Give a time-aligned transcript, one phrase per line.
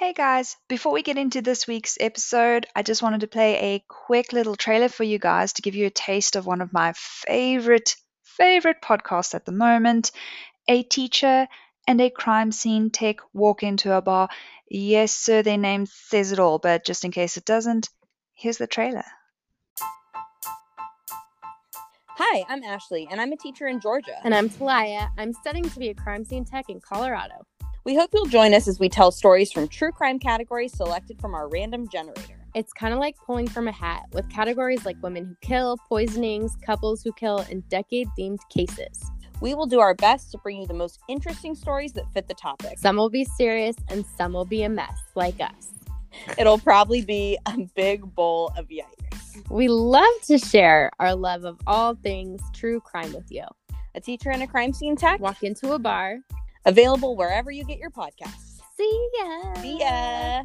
[0.00, 3.84] Hey guys, before we get into this week's episode, I just wanted to play a
[3.86, 6.94] quick little trailer for you guys to give you a taste of one of my
[6.96, 10.10] favorite, favorite podcasts at the moment.
[10.68, 11.46] A teacher
[11.86, 14.30] and a crime scene tech walk into a bar.
[14.70, 17.90] Yes, sir, their name says it all, but just in case it doesn't,
[18.32, 19.04] here's the trailer.
[22.08, 24.16] Hi, I'm Ashley, and I'm a teacher in Georgia.
[24.24, 25.10] And I'm Talia.
[25.18, 27.44] I'm studying to be a crime scene tech in Colorado.
[27.84, 31.34] We hope you'll join us as we tell stories from true crime categories selected from
[31.34, 32.36] our random generator.
[32.54, 36.58] It's kind of like pulling from a hat, with categories like women who kill, poisonings,
[36.66, 39.10] couples who kill, and decade themed cases.
[39.40, 42.34] We will do our best to bring you the most interesting stories that fit the
[42.34, 42.78] topic.
[42.78, 45.68] Some will be serious, and some will be a mess, like us.
[46.36, 49.48] It'll probably be a big bowl of yikes.
[49.48, 53.44] We love to share our love of all things true crime with you.
[53.94, 55.18] A teacher and a crime scene tech.
[55.18, 56.18] Walk into a bar,
[56.66, 58.60] Available wherever you get your podcasts.
[58.76, 59.54] See ya.
[59.62, 60.44] See ya.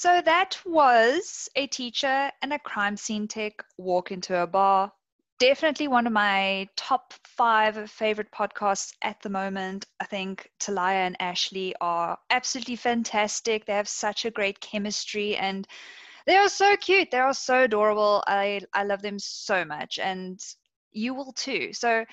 [0.00, 4.92] So that was a teacher and a crime scene tech walk into a bar.
[5.40, 9.86] Definitely one of my top five favorite podcasts at the moment.
[9.98, 13.66] I think Talia and Ashley are absolutely fantastic.
[13.66, 15.66] They have such a great chemistry and
[16.26, 17.10] they are so cute.
[17.10, 18.22] They are so adorable.
[18.28, 20.40] I, I love them so much and
[20.92, 21.72] you will too.
[21.72, 22.04] So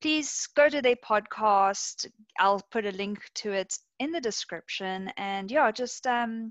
[0.00, 2.04] please go to their podcast.
[2.40, 5.12] I'll put a link to it in the description.
[5.16, 6.50] And yeah, just um,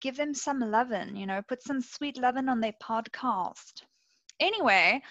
[0.00, 3.82] give them some lovin', you know, put some sweet lovin' on their podcast.
[4.40, 5.02] Anyway,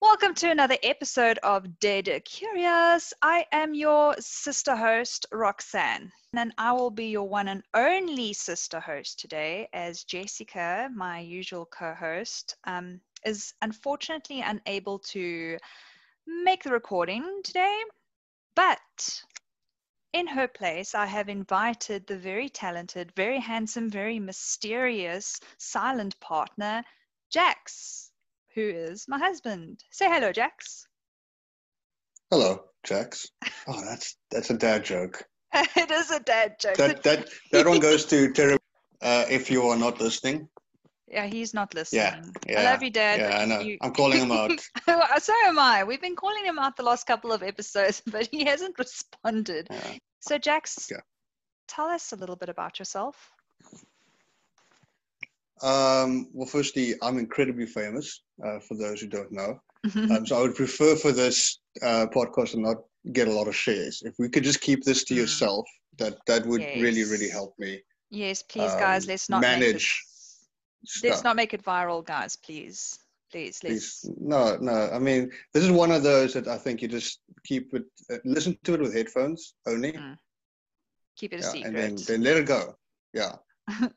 [0.00, 3.12] welcome to another episode of Dead Curious.
[3.20, 8.80] I am your sister host, Roxanne, and I will be your one and only sister
[8.80, 15.58] host today, as Jessica, my usual co host, um, is unfortunately unable to
[16.26, 17.78] make the recording today.
[18.54, 19.22] But
[20.12, 26.84] in her place, I have invited the very talented, very handsome, very mysterious, silent partner,
[27.30, 28.10] Jax,
[28.54, 29.82] who is my husband.
[29.90, 30.86] Say hello, Jax.
[32.30, 33.26] Hello, Jax.
[33.66, 35.24] Oh, that's that's a dad joke.
[35.54, 36.76] it is a dad joke.
[36.76, 38.58] That that that one goes to Terry.
[39.00, 40.48] Uh, if you are not listening.
[41.12, 42.00] Yeah, he's not listening.
[42.00, 42.60] Yeah, yeah.
[42.60, 43.20] I love you, Dad.
[43.20, 43.60] Yeah, I know.
[43.60, 43.76] You...
[43.82, 44.50] I'm calling him out.
[45.22, 45.84] so am I.
[45.84, 49.66] We've been calling him out the last couple of episodes, but he hasn't responded.
[49.70, 49.92] Yeah.
[50.20, 51.00] So, Jax, Yeah.
[51.68, 53.30] tell us a little bit about yourself.
[55.62, 58.22] Um, well, firstly, I'm incredibly famous.
[58.44, 59.60] Uh, for those who don't know,
[59.94, 62.78] um, so I would prefer for this uh, podcast to not
[63.12, 64.02] get a lot of shares.
[64.04, 65.18] If we could just keep this to Mm.
[65.18, 65.66] yourself,
[65.98, 69.04] that that would really really help me yes, please, guys.
[69.04, 70.02] um, Let's not manage
[71.02, 72.36] Let's not make it viral, guys.
[72.36, 72.98] Please,
[73.30, 74.90] please, Please, no, no.
[74.92, 78.16] I mean, this is one of those that I think you just keep it, uh,
[78.24, 80.16] listen to it with headphones only, Mm,
[81.16, 81.66] Keep it a secret.
[81.66, 82.74] and then then let it go.
[83.12, 83.36] Yeah.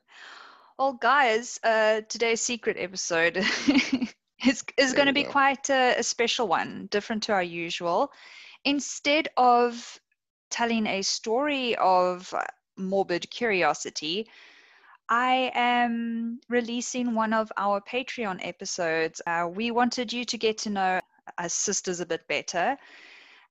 [0.77, 3.37] Well, guys, uh, today's secret episode
[4.45, 5.31] is, is going to be go.
[5.31, 8.11] quite a, a special one, different to our usual.
[8.65, 9.97] Instead of
[10.49, 12.33] telling a story of
[12.75, 14.27] morbid curiosity,
[15.09, 19.21] I am releasing one of our Patreon episodes.
[19.27, 21.01] Uh, we wanted you to get to know
[21.37, 22.77] us sisters a bit better.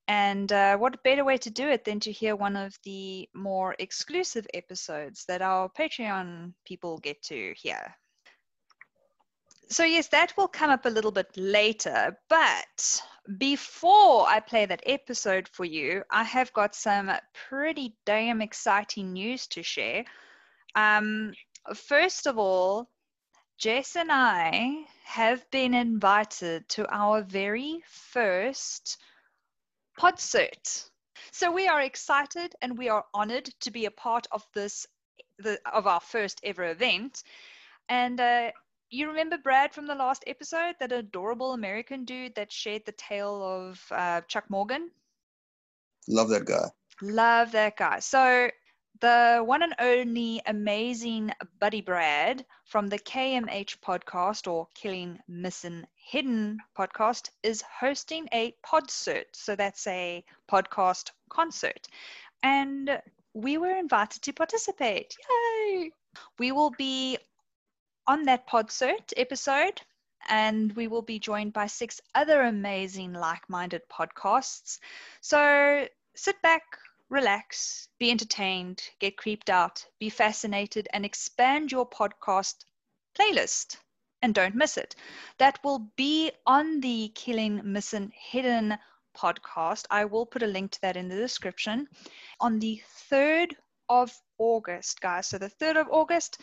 [0.07, 3.75] And uh, what better way to do it than to hear one of the more
[3.79, 7.95] exclusive episodes that our Patreon people get to hear?
[9.71, 12.19] So, yes, that will come up a little bit later.
[12.29, 13.03] But
[13.39, 17.11] before I play that episode for you, I have got some
[17.49, 20.05] pretty damn exciting news to share.
[20.75, 21.33] Um,
[21.75, 22.89] first of all,
[23.59, 28.99] Jess and I have been invited to our very first
[29.99, 30.91] Podsert.
[31.31, 34.87] So we are excited and we are honored to be a part of this,
[35.39, 37.23] the, of our first ever event.
[37.89, 38.51] And uh,
[38.91, 43.43] you remember Brad from the last episode, that adorable American dude that shared the tale
[43.43, 44.91] of uh, Chuck Morgan?
[46.09, 46.67] Love that guy.
[47.03, 48.01] Love that guy.
[48.01, 48.51] So
[49.01, 56.59] the one and only amazing Buddy Brad from the KMH podcast or Killing Missing Hidden
[56.77, 59.27] podcast is hosting a podsert.
[59.33, 61.89] So that's a podcast concert.
[62.43, 63.03] And
[63.35, 65.17] we were invited to participate.
[65.29, 65.93] Yay!
[66.39, 67.19] We will be
[68.07, 69.81] on that podsert episode.
[70.29, 74.79] and we will be joined by six other amazing like minded podcasts.
[75.21, 76.63] So sit back,
[77.15, 82.57] relax, be entertained, get creeped out, be fascinated, and expand your podcast
[83.19, 83.77] playlist.
[84.21, 84.97] And don't miss it.
[85.39, 88.77] That will be on the Killing Missing Hidden
[89.17, 89.85] podcast.
[89.91, 91.87] I will put a link to that in the description.
[92.41, 93.53] On the 3rd
[93.89, 95.29] of August, guys.
[95.29, 96.41] So the 3rd of August,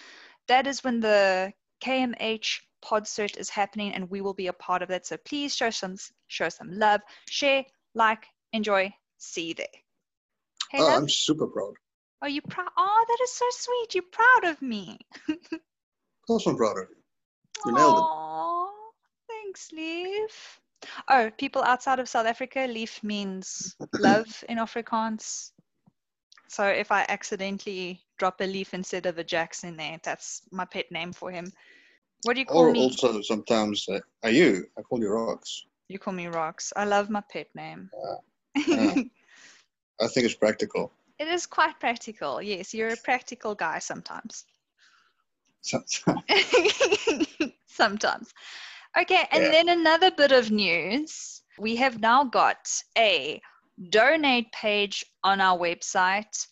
[0.48, 1.54] that is when the
[1.84, 5.06] KMH podsert is happening and we will be a part of that.
[5.06, 5.98] So please show some
[6.28, 8.94] show some love, share, like, enjoy.
[9.18, 9.91] See you there.
[10.76, 11.74] Oh, I'm super proud.
[12.22, 12.70] Are you proud?
[12.78, 13.96] Oh, that is so sweet.
[13.96, 15.00] You're proud of me.
[15.30, 15.38] of
[16.28, 17.02] course I'm proud of you.
[17.66, 18.04] You nailed it.
[19.28, 20.60] Thanks, Lief.
[21.10, 25.52] Oh, people outside of South Africa, Lief means love in Afrikaans.
[26.48, 30.92] So if I accidentally drop a leaf instead of a Jackson there, that's my pet
[30.92, 31.52] name for him.
[32.24, 32.80] What do you call or me?
[32.80, 34.66] also sometimes, uh, are you?
[34.78, 35.66] I call you Rocks.
[35.88, 36.74] You call me Rocks.
[36.76, 37.90] I love my pet name.
[38.68, 38.96] Yeah.
[40.02, 40.92] I think it's practical.
[41.20, 42.42] It is quite practical.
[42.42, 44.46] Yes, you're a practical guy sometimes.
[45.62, 46.24] Sometimes.
[47.68, 48.34] sometimes.
[49.00, 49.52] Okay, and Yeah.
[49.52, 51.44] then another bit of news.
[51.60, 53.42] We have now got a
[53.90, 56.48] donate page on our website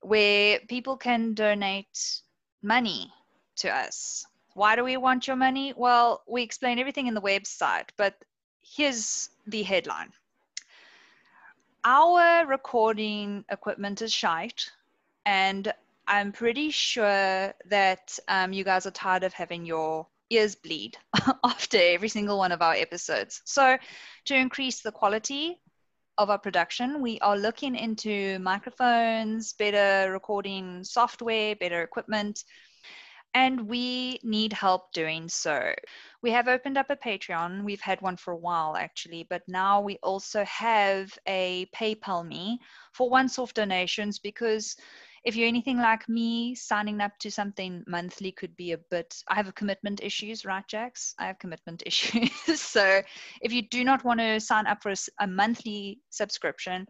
[0.00, 2.22] where people can donate
[2.62, 3.12] money
[3.56, 4.24] to us.
[4.54, 5.72] Why do we want your money?
[5.76, 8.14] Well, we explain everything in the website, but
[8.60, 10.12] here's the headline.
[11.84, 14.70] Our recording equipment is shite,
[15.24, 15.72] and
[16.06, 20.98] I'm pretty sure that um, you guys are tired of having your ears bleed
[21.44, 23.40] after every single one of our episodes.
[23.46, 23.78] So,
[24.26, 25.58] to increase the quality
[26.18, 32.44] of our production, we are looking into microphones, better recording software, better equipment,
[33.32, 35.72] and we need help doing so.
[36.22, 37.64] We have opened up a Patreon.
[37.64, 42.58] We've had one for a while actually, but now we also have a PayPal me
[42.92, 44.76] for once off donations because
[45.24, 49.14] if you're anything like me, signing up to something monthly could be a bit.
[49.28, 51.14] I have a commitment issues, right, Jax?
[51.18, 52.60] I have commitment issues.
[52.60, 53.02] so
[53.40, 56.86] if you do not want to sign up for a monthly subscription,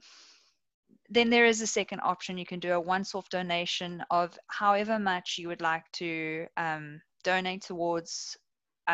[1.08, 2.38] then there is a second option.
[2.38, 7.00] You can do a once off donation of however much you would like to um,
[7.24, 8.36] donate towards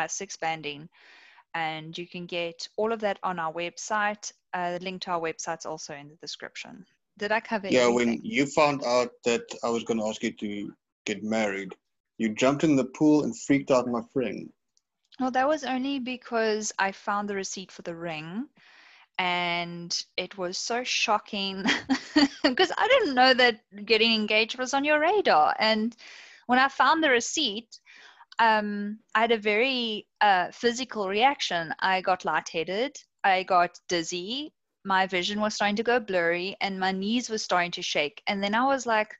[0.05, 0.89] us expanding.
[1.53, 4.31] And you can get all of that on our website.
[4.53, 6.85] Uh, the link to our website's also in the description.
[7.17, 8.19] Did I cover Yeah, everything?
[8.19, 10.73] when you found out that I was going to ask you to
[11.05, 11.75] get married,
[12.17, 14.51] you jumped in the pool and freaked out my friend.
[15.19, 18.49] Well, that was only because I found the receipt for the ring
[19.17, 21.63] and it was so shocking
[22.43, 25.55] because I didn't know that getting engaged was on your radar.
[25.59, 25.95] And
[26.47, 27.79] when I found the receipt,
[28.39, 31.73] um, I had a very uh, physical reaction.
[31.79, 34.53] I got lightheaded, I got dizzy,
[34.87, 38.23] my vision was starting to go blurry, and my knees were starting to shake.
[38.27, 39.13] And then I was like,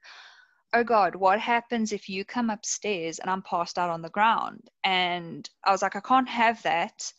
[0.74, 4.70] oh God, what happens if you come upstairs and I'm passed out on the ground?
[4.84, 7.12] And I was like, I can't have that.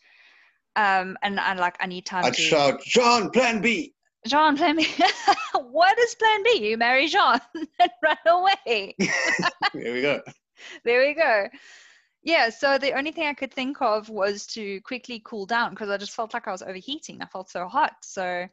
[0.77, 2.43] Um, and I like, I need time I'd to.
[2.43, 3.95] shout, John, plan B.
[4.27, 4.87] John, plan B.
[5.55, 6.69] what is plan B?
[6.71, 7.41] You marry Jean
[7.81, 8.95] and run away.
[8.99, 10.23] Here we go.
[10.85, 11.49] there we go.
[12.23, 15.89] Yeah, so the only thing I could think of was to quickly cool down because
[15.89, 17.23] I just felt like I was overheating.
[17.23, 17.95] I felt so hot.
[18.03, 18.49] So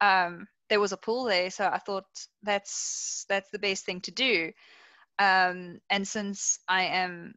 [0.00, 2.06] um, there was a pool there, so I thought
[2.42, 4.52] that's that's the best thing to do.
[5.18, 7.34] Um, and since I am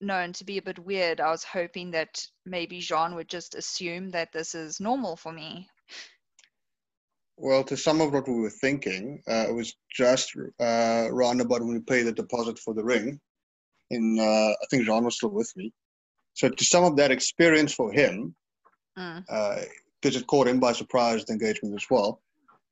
[0.00, 4.10] known to be a bit weird, I was hoping that maybe Jean would just assume
[4.10, 5.68] that this is normal for me.
[7.36, 11.60] Well, to sum up what we were thinking, uh, it was just uh, round about
[11.60, 13.20] when we paid the deposit for the ring.
[13.90, 14.24] In uh,
[14.62, 15.72] I think Jean was still with me.
[16.34, 18.34] So to sum up that experience for him,
[18.98, 19.24] Mm.
[20.02, 22.20] because it caught him by surprise, the engagement as well,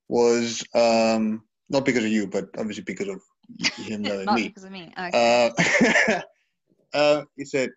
[0.09, 3.21] was um, not because of you, but obviously because of
[3.77, 4.49] him knowing Not me.
[4.49, 4.93] because of me.
[4.99, 5.53] Okay.
[6.13, 6.21] Uh,
[6.95, 7.71] uh, he said,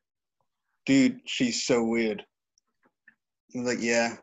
[0.85, 2.25] "Dude, she's so weird."
[3.55, 4.15] I was like, "Yeah,"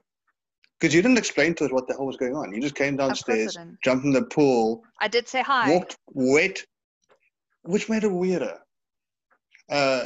[0.81, 2.53] because you didn't explain to us what the hell was going on.
[2.53, 5.71] You just came of course I downstairs, jumped in the pool, I did say hi.
[5.71, 6.65] walked wet,
[7.63, 8.59] which made it weirder.
[9.71, 10.05] Uh,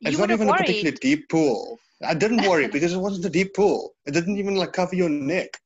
[0.00, 1.78] it's you not even a particularly deep pool.
[2.04, 3.94] I didn't worry because it wasn't a deep pool.
[4.06, 5.60] It didn't even like cover your neck.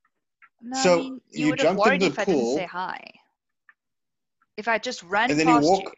[0.63, 2.41] No, So, I mean, you, you would have jumped in worried the if I didn't
[2.41, 2.57] pool.
[2.57, 3.01] say hi.
[4.57, 5.95] If I just ran And then you walk-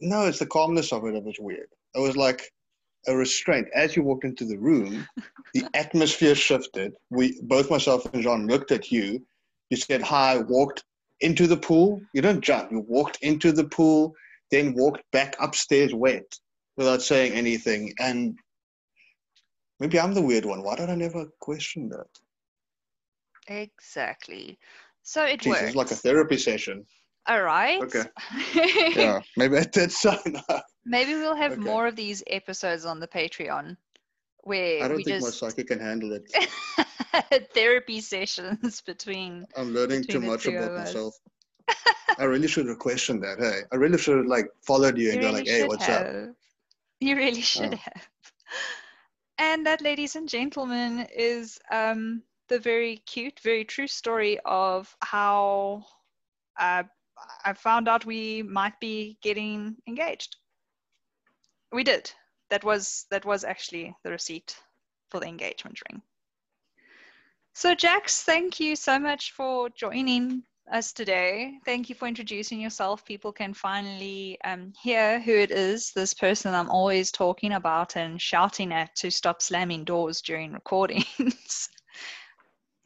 [0.00, 1.68] No, it's the calmness of it that was weird.
[1.94, 2.42] It was like
[3.06, 3.68] a restraint.
[3.74, 5.06] As you walked into the room,
[5.54, 6.94] the atmosphere shifted.
[7.10, 9.24] We both myself and John looked at you.
[9.70, 10.84] You said hi, walked
[11.20, 12.02] into the pool.
[12.12, 12.70] You don't jump.
[12.70, 14.14] You walked into the pool,
[14.54, 16.38] then walked back upstairs wet
[16.76, 17.92] without saying anything.
[17.98, 18.36] And
[19.80, 20.62] Maybe I'm the weird one.
[20.62, 22.06] Why did I never question that?
[23.48, 24.58] Exactly.
[25.02, 25.62] So it Jeez, works.
[25.62, 26.86] it's like a therapy session.
[27.26, 27.82] All right.
[27.82, 28.04] Okay.
[28.96, 30.64] Yeah, maybe I did sign up.
[30.86, 31.60] Maybe we'll have Okay.
[31.60, 33.76] more of these episodes on the Patreon
[34.44, 36.22] where I don't think just my psyche can handle it.
[37.54, 41.14] therapy sessions between I'm learning too Between the much about myself.
[42.18, 43.38] I really should have questioned that.
[43.38, 46.06] Hey, I really should have like followed you and You go like, "Hey, what's up?"
[47.00, 47.74] You really should Oh.
[47.74, 48.08] have.
[49.38, 55.84] And that, ladies and gentlemen, is um, the very cute, very true story of how
[56.58, 56.84] uh,
[57.44, 60.36] I found out we might be getting engaged.
[61.72, 62.12] We did.
[62.50, 64.56] That was that was actually the receipt
[65.10, 66.02] for the engagement ring.
[67.54, 71.58] So, Jax, thank you so much for joining us today.
[71.64, 73.04] Thank you for introducing yourself.
[73.04, 78.20] People can finally um, hear who it is, this person I'm always talking about and
[78.20, 81.68] shouting at to stop slamming doors during recordings.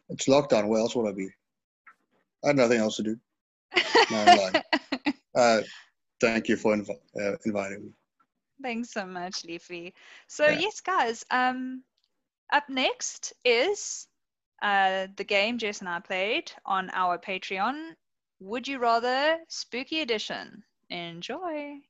[0.09, 0.69] It's lockdown.
[0.69, 1.29] Where else would I be?
[2.45, 3.17] I had nothing else to do.
[4.11, 4.51] No,
[5.37, 5.63] Uh,
[6.21, 7.93] thank you for invi- uh, inviting me.
[8.63, 9.95] Thanks so much, Leafy.
[10.27, 10.61] So Yeah.
[10.61, 11.25] yes, guys.
[11.31, 11.85] Um,
[12.53, 14.08] up next is
[14.63, 17.95] uh the game Jess and I played on our Patreon.
[18.41, 20.63] Would you rather spooky edition?
[20.91, 21.81] Enjoy.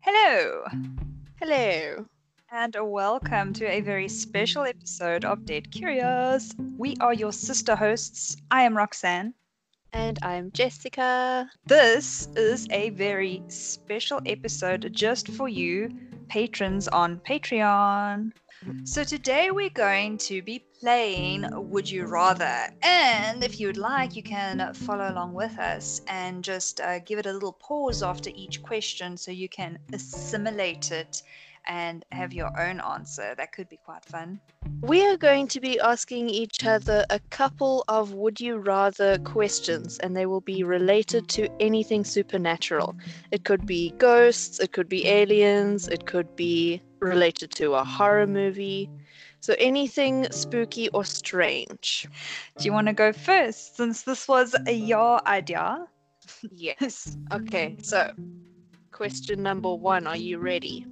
[0.00, 0.64] Hello,
[1.40, 2.06] Hello.
[2.50, 6.52] and welcome to a very special episode of Dead Curious.
[6.76, 8.36] We are your sister hosts.
[8.50, 9.34] I am Roxanne.
[9.92, 11.50] And I'm Jessica.
[11.66, 15.88] This is a very special episode just for you,
[16.28, 18.32] patrons on Patreon.
[18.84, 22.68] So, today we're going to be playing Would You Rather.
[22.82, 27.26] And if you'd like, you can follow along with us and just uh, give it
[27.26, 31.22] a little pause after each question so you can assimilate it
[31.68, 33.34] and have your own answer.
[33.36, 34.40] That could be quite fun.
[34.80, 39.98] We are going to be asking each other a couple of would you rather questions,
[39.98, 42.96] and they will be related to anything supernatural.
[43.30, 48.26] It could be ghosts, it could be aliens, it could be related to a horror
[48.26, 48.90] movie.
[49.40, 52.08] So anything spooky or strange.
[52.56, 55.86] Do you want to go first since this was a your idea?
[56.50, 57.16] Yes.
[57.32, 58.10] Okay, so
[58.90, 60.86] question number one Are you ready?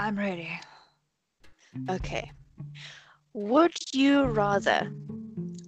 [0.00, 0.48] I'm ready.
[1.90, 2.30] Okay.
[3.34, 4.90] Would you rather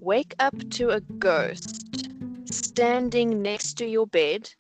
[0.00, 2.08] wake up to a ghost
[2.46, 4.50] standing next to your bed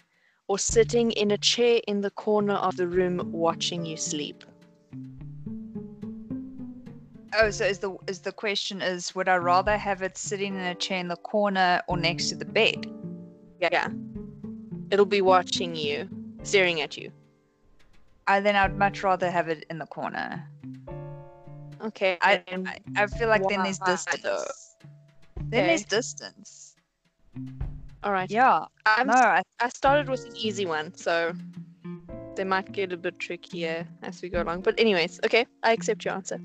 [0.46, 4.44] or sitting in a chair in the corner of the room watching you sleep?
[7.34, 10.60] Oh, so is the is the question is would I rather have it sitting in
[10.60, 12.86] a chair in the corner or next to the bed?
[13.58, 13.88] Yeah.
[14.90, 16.10] It'll be watching you,
[16.42, 17.10] staring at you.
[18.26, 20.48] I then I'd much rather have it in the corner.
[21.82, 22.18] Okay.
[22.20, 24.22] I I, I feel like then there's distance.
[24.22, 24.44] though?
[25.48, 26.76] Then there's distance.
[28.02, 28.30] all right.
[28.30, 28.66] Yeah.
[28.86, 31.32] I'm, No, I, I started with an easy one, so
[32.36, 34.62] they might get a bit trickier as we go along.
[34.62, 36.40] But anyways, okay, I accept your answer.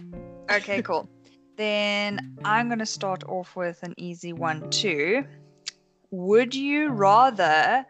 [0.52, 1.10] okay, cool.
[1.58, 5.26] Then I'm gonna start off with an easy one too.
[6.12, 7.84] Would you rather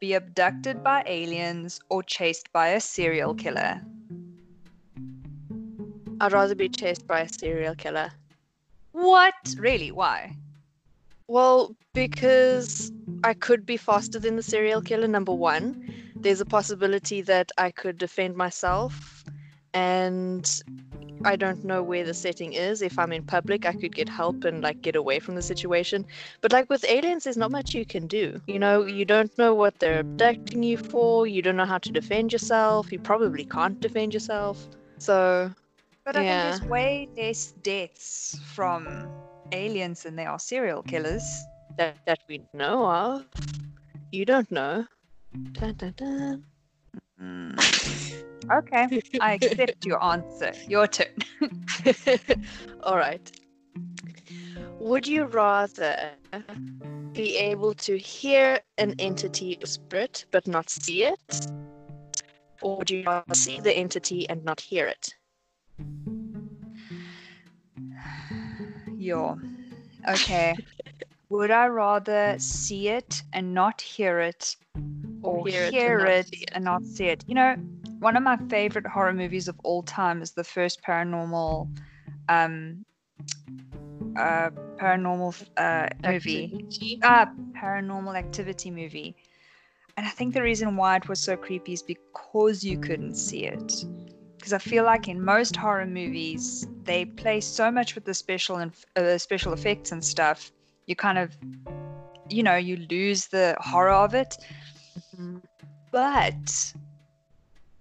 [0.00, 3.82] be abducted by aliens or chased by a serial killer?
[6.20, 8.10] I'd rather be chased by a serial killer.
[8.92, 9.34] What?
[9.58, 9.90] Really?
[9.90, 10.36] Why?
[11.28, 12.90] Well, because
[13.22, 15.92] I could be faster than the serial killer, number one.
[16.16, 19.24] There's a possibility that I could defend myself,
[19.72, 20.44] and
[21.24, 22.82] I don't know where the setting is.
[22.82, 26.06] If I'm in public, I could get help and like get away from the situation.
[26.40, 28.40] But like with aliens, there's not much you can do.
[28.46, 31.92] You know, you don't know what they're abducting you for, you don't know how to
[31.92, 34.68] defend yourself, you probably can't defend yourself.
[34.98, 35.52] So,
[36.04, 36.32] But I Yeah.
[36.32, 39.10] think there's way less deaths from
[39.52, 41.46] aliens than there are serial killers.
[41.76, 43.26] that, that we know of.
[44.12, 44.86] You don't know.
[45.52, 46.44] Dun, dun, dun.
[47.22, 47.58] Mm.
[48.50, 50.52] Okay, I accept your answer.
[50.68, 51.06] Your turn.
[52.82, 53.30] All right.
[54.80, 56.10] Would you rather
[57.12, 61.46] be able to hear an entity or spirit but not see it?
[62.62, 65.14] Or would you rather see the entity and not hear it?
[68.96, 69.38] Yo.
[70.08, 70.54] Okay.
[71.30, 74.56] Would I rather see it and not hear it,
[75.22, 76.50] or hear hear, it and not it, see it?
[76.54, 77.24] and not see it?
[77.26, 77.56] You know,
[78.00, 81.68] one of my favorite horror movies of all time is the first paranormal,
[82.28, 82.84] um,
[84.16, 84.50] uh,
[84.80, 86.44] paranormal uh, movie.
[86.54, 86.98] Activity?
[87.02, 89.14] Ah, paranormal activity movie.
[89.96, 93.44] and I think the reason why it was so creepy is because you couldn't see
[93.44, 93.84] it.
[94.38, 98.56] Because I feel like in most horror movies, they play so much with the special
[98.56, 100.50] and uh, special effects and stuff.
[100.86, 101.36] You kind of,
[102.30, 104.34] you know, you lose the horror of it.
[105.90, 106.74] But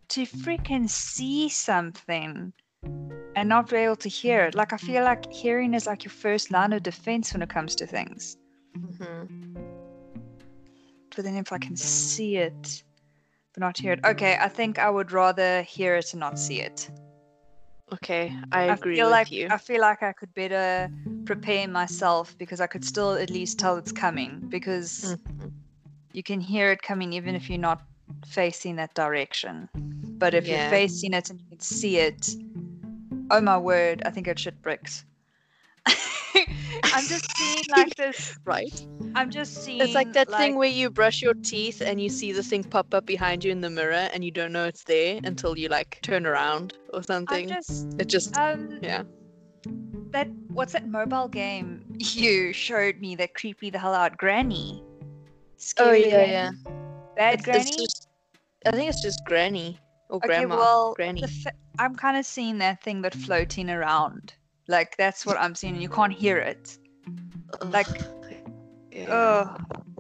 [0.10, 2.54] to freaking see something
[3.36, 6.12] and not be able to hear it, like I feel like hearing is like your
[6.12, 8.38] first line of defense when it comes to things.
[8.78, 9.30] Mhm.
[11.16, 12.84] But then if I can see it
[13.54, 16.62] but not hear it, okay, I think I would rather hear it and not see
[16.62, 16.90] it.
[17.92, 19.48] Okay, I agree feel with like you.
[19.50, 20.90] I feel like I could better
[21.26, 25.52] prepare myself because I could still at least tell it's coming because Mhm.
[26.20, 27.82] You can hear it coming even if you're not
[28.28, 29.70] facing that direction.
[30.20, 30.64] But if Yeah.
[30.64, 32.36] you're facing it and you can see it,
[33.32, 35.06] oh my word, I think I'd shit bricks.
[35.86, 38.38] I'm just seeing like this.
[38.46, 38.76] Right.
[39.16, 39.80] I'm just seeing.
[39.80, 42.94] It's like that thing where you brush your teeth and you see the thing pop
[42.94, 46.00] up behind you in the mirror and you don't know it's there until you like
[46.02, 47.48] turn around or something.
[47.48, 49.04] just It just um yeah.
[50.12, 54.84] that what's that mobile game you showed me that creepy the hell out Granny.
[55.60, 56.32] Oh Scary yeah, Granny?
[56.32, 56.52] yeah.
[57.16, 57.60] Bad It's, Granny.
[57.70, 58.08] it's just
[58.66, 60.56] I think it's just Granny or okay, Grandma.
[60.56, 61.24] well, Granny.
[61.28, 64.34] fa- I'm kind of seeing that thing but floating around.
[64.68, 66.78] Like that's what I'm seeing, and you can't hear it.
[67.62, 67.74] Ugh.
[67.74, 67.88] like-
[68.92, 69.08] yeah.
[69.12, 69.58] Oh,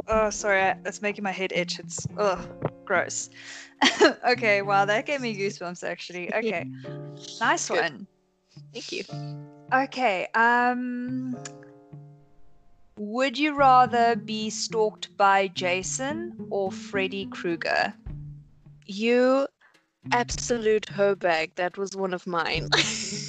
[0.08, 1.80] oh, sorry, I- that's making my head itch.
[1.80, 2.39] It's oh,
[2.86, 3.30] gross.
[4.28, 6.34] okay, wow, that gave me goosebumps actually.
[6.36, 6.66] Okay,
[7.39, 7.82] nice Good.
[7.82, 8.08] one.
[8.74, 9.04] Thank you.
[9.74, 11.38] Okay, um,
[13.00, 17.94] would you rather be stalked by Jason or Freddy Krueger?
[18.86, 19.48] You
[20.12, 21.56] absolute hoe bag.
[21.56, 22.68] That was one of mine.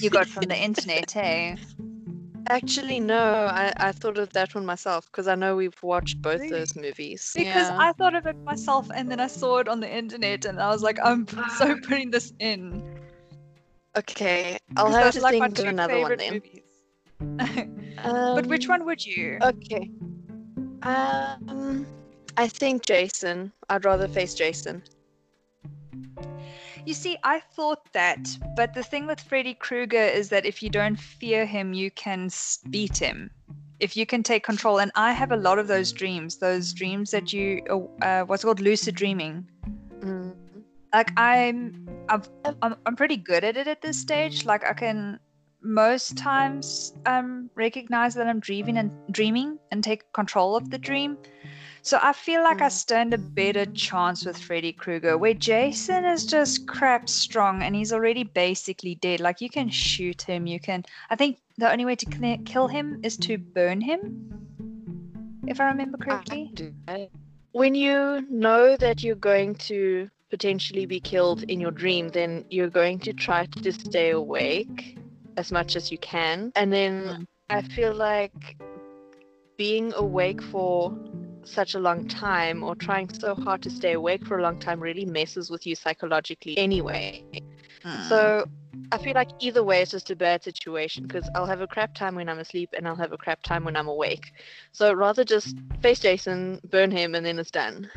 [0.00, 1.56] You got from the internet, hey?
[2.48, 3.46] Actually, no.
[3.46, 6.50] I, I thought of that one myself because I know we've watched both Really?
[6.50, 7.30] those movies.
[7.36, 7.76] Because yeah.
[7.78, 10.68] I thought of it myself, and then I saw it on the internet, and I
[10.70, 12.98] was like, I'm so putting this in.
[13.96, 16.34] Okay, I'll have to are, like think of another one then.
[16.34, 16.69] movies.
[17.96, 19.38] but which Um, one would you?
[19.42, 19.90] Okay.
[20.82, 21.86] Um,
[22.36, 23.52] I think Jason.
[23.68, 24.82] I'd rather face Jason.
[26.86, 30.70] You see, I thought that, but the thing with Freddy Krueger is that if you
[30.70, 32.30] don't fear him, you can
[32.70, 33.30] beat him.
[33.80, 37.10] If you can take control, and I have a lot of those dreams, those dreams
[37.10, 39.46] that you, uh, uh, what's called lucid dreaming.
[40.00, 40.34] Mm.
[40.92, 42.28] Like I'm, I've,
[42.62, 44.44] I'm, I'm pretty good at it at this stage.
[44.44, 45.20] Like I can
[45.62, 51.18] most times um recognize that I'm dreaming and dreaming and take control of the dream.
[51.82, 56.26] So I feel like I stand a better chance with Freddy Krueger, where Jason is
[56.26, 59.20] just crap strong and he's already basically dead.
[59.20, 60.84] Like you can shoot him, you can.
[61.08, 64.28] I think the only way to kill him is to burn him,
[65.46, 66.52] if I remember correctly.
[67.52, 72.70] When you know that you're going to potentially be killed in your dream, then you're
[72.70, 74.99] going to try to stay awake
[75.36, 76.52] as much as you can.
[76.56, 77.26] And then Mm.
[77.50, 78.56] I feel like
[79.56, 80.96] being awake for
[81.44, 84.78] such a long time or trying so hard to stay awake for a long time
[84.80, 87.24] really messes with you psychologically anyway.
[87.84, 88.08] Mm.
[88.08, 88.44] So
[88.92, 91.94] I feel like either way it's just a bad situation because I'll have a crap
[91.94, 94.32] time when I'm asleep and I'll have a crap time when I'm awake.
[94.72, 97.88] So rather just face Jason, burn him, and then it's done.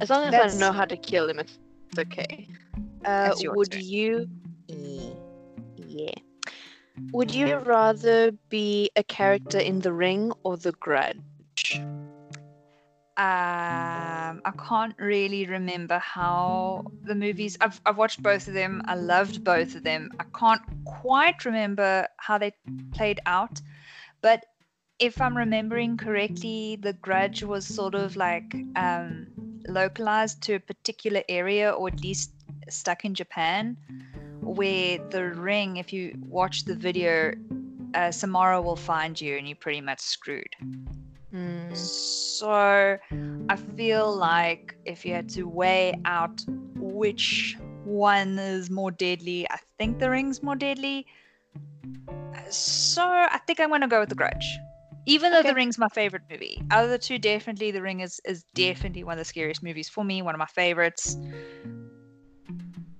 [0.00, 1.58] As long as That's- I know how to kill him, it's
[1.98, 2.48] okay.
[3.04, 3.80] Uh, would turn.
[3.82, 4.28] you?
[5.90, 6.14] Yeah.
[7.12, 11.80] Would you rather be a character in The Ring or The Grudge?
[13.16, 17.58] Um, I can't really remember how the movies.
[17.60, 18.80] I've I've watched both of them.
[18.86, 20.10] I loved both of them.
[20.20, 22.52] I can't quite remember how they
[22.94, 23.60] played out,
[24.22, 24.46] but
[25.00, 29.26] if I'm remembering correctly, The Grudge was sort of like um,
[29.66, 32.30] localized to a particular area, or at least
[32.68, 33.76] stuck in Japan.
[34.40, 37.32] Where The Ring, if you watch the video,
[37.94, 40.54] uh, Samara will find you, and you're pretty much screwed.
[41.30, 41.72] Hmm.
[41.74, 42.98] So
[43.48, 46.42] I feel like if you had to weigh out
[46.76, 51.06] which one is more deadly, I think the ring's more deadly.
[52.48, 54.58] So I think I'm gonna go with the grudge.
[55.06, 56.62] Even though the ring's my favorite movie.
[56.70, 59.88] Out of the two, definitely the ring is, is definitely one of the scariest movies
[59.88, 61.16] for me, one of my favorites.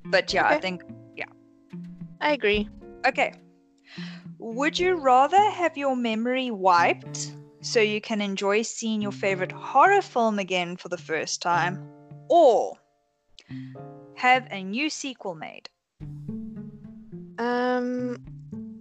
[0.06, 0.82] But yeah, I think
[2.20, 2.68] I agree.
[3.06, 3.32] Okay.
[4.38, 10.02] Would you rather have your memory wiped so you can enjoy seeing your favorite horror
[10.02, 11.78] film again for the first time,
[12.28, 12.76] or
[14.16, 15.68] have a new sequel made?
[17.38, 18.18] Um,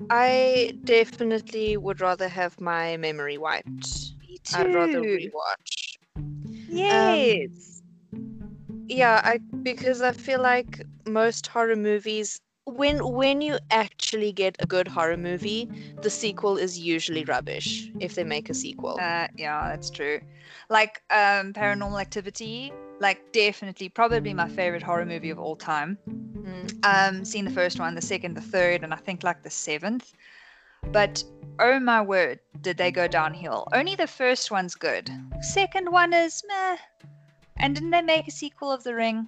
[0.10, 4.14] I definitely would rather have my memory wiped.
[4.20, 4.58] Me too.
[4.58, 5.32] I'd rather too.
[5.32, 5.98] rewatch.
[6.68, 7.82] Yes.
[8.88, 14.66] Yeah, I because I feel like most horror movies when when you actually get a
[14.66, 15.70] good horror movie,
[16.02, 18.98] the sequel is usually rubbish if they make a sequel.
[19.00, 20.20] Uh, yeah, that's true.
[20.70, 25.98] Like um, Paranormal Activity, like definitely, probably my favorite horror movie of all time.
[26.08, 26.86] Mm.
[26.86, 30.14] Um, seen the first one, the second, the third, and I think like the seventh.
[30.92, 31.24] But
[31.60, 33.68] oh my word, did they go downhill?
[33.74, 35.12] Only the first one's good.
[35.42, 36.78] Second one is meh.
[37.58, 39.28] And didn't they make a sequel of The Ring?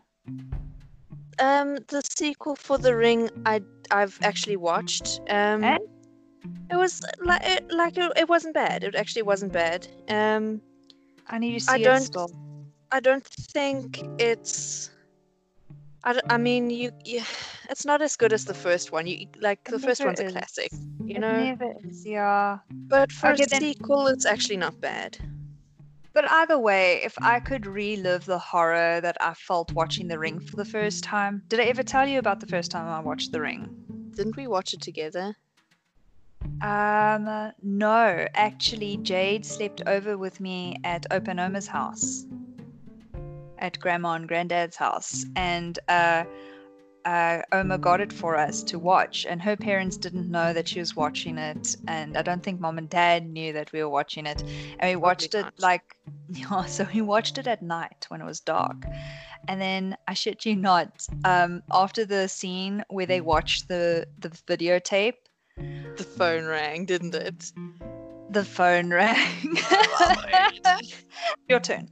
[1.42, 5.20] Um, the sequel for The Ring, I I've actually watched.
[5.30, 5.80] Um, And?
[6.72, 8.84] it was like it, like it, it wasn't bad.
[8.84, 9.88] It actually wasn't bad.
[10.10, 10.62] Um,
[11.28, 12.30] I need to see I it don't- still.
[12.94, 14.90] I don't think it's.
[16.04, 17.22] I, I mean, you, you,
[17.70, 19.06] it's not as good as the first one.
[19.08, 20.32] You like the first one's a is.
[20.34, 20.72] classic,
[21.06, 21.38] you It know.
[21.44, 22.58] never is, yeah.
[22.90, 25.18] But for Okay, a then- sequel, it's actually not bad.
[26.14, 30.40] But either way, if I could relive the horror that I felt watching The Ring
[30.40, 33.32] for the first time, did I ever tell you about the first time I watched
[33.32, 34.12] The Ring?
[34.16, 35.36] Didn't we watch it together?
[36.62, 42.26] Um, no, actually, Jade slept over with me at Opanoma's house,
[43.60, 46.26] at Grandma and Granddad's house, and uh,
[47.06, 50.80] uh, Oma got it for us to watch, and her parents didn't know that she
[50.80, 54.26] was watching it, and I don't think Mom and Dad knew that we were watching
[54.26, 54.42] it,
[54.80, 55.60] and we watched it not.
[55.60, 55.96] like,
[56.30, 58.86] yeah, so we watched it at night when it was dark.
[59.48, 64.30] And then I shit you not, um, after the scene where they watched the the
[64.30, 65.16] videotape,
[65.98, 67.52] The phone rang, didn't it?
[68.30, 69.58] the phone rang.
[71.50, 71.90] Your turn.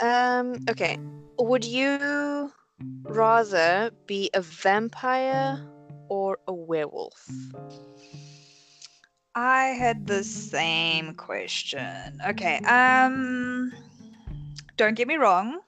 [0.00, 0.64] Um.
[0.70, 0.98] Okay.
[1.38, 5.60] Would you rather be a vampire
[6.08, 7.28] or a werewolf?
[9.34, 12.20] I had the same question.
[12.26, 12.58] Okay.
[12.66, 13.72] Um
[14.76, 15.60] don't get me wrong.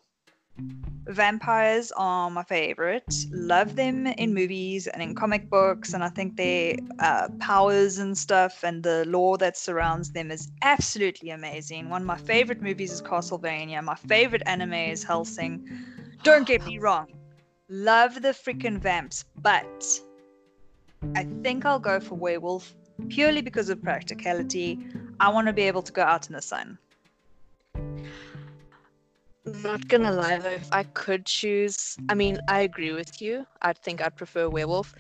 [1.07, 3.13] Vampires are my favorite.
[3.33, 8.17] Love them in movies and in comic books, and I think their uh, powers and
[8.17, 11.89] stuff and the lore that surrounds them is absolutely amazing.
[11.89, 13.83] One of my favorite movies is Castlevania.
[13.83, 15.67] My favorite anime is Hellsing.
[16.23, 17.09] Don't get me wrong.
[17.69, 20.01] Love the freaking vamps, but
[21.15, 22.75] I think I'll go for werewolf
[23.09, 24.79] purely because of practicality.
[25.19, 26.79] I want to be able to go out in the sun.
[29.47, 33.47] Not gonna lie though, if I could choose, I mean, I agree with you.
[33.63, 34.95] I think I'd prefer werewolf.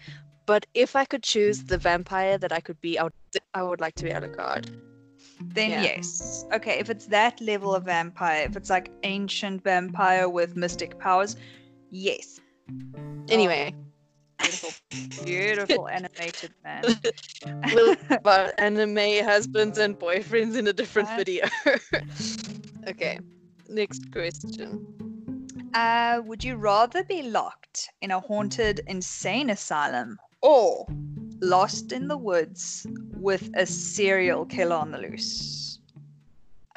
[0.47, 3.13] But if I could choose the vampire that I could be, I would,
[3.53, 4.90] I would like to be Alucard.
[5.41, 5.83] Then Yeah.
[5.83, 6.45] yes.
[6.53, 11.37] Okay, if it's that level of vampire, if it's like ancient vampire with mystic powers,
[11.91, 12.41] yes.
[13.29, 13.75] Anyway,
[14.39, 16.85] Beautiful, beautiful animated man.
[17.73, 21.19] we'll about anime husbands and boyfriends in a different What?
[21.19, 21.47] video.
[22.89, 23.19] okay,
[23.69, 24.87] next question.
[25.75, 30.87] Uh, would you rather be locked in a haunted insane asylum or
[31.41, 35.79] lost in the woods with a serial killer on the loose?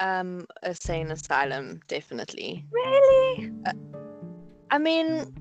[0.00, 2.64] Um, a sane asylum, definitely.
[2.70, 3.52] Really?
[4.70, 5.32] I mean,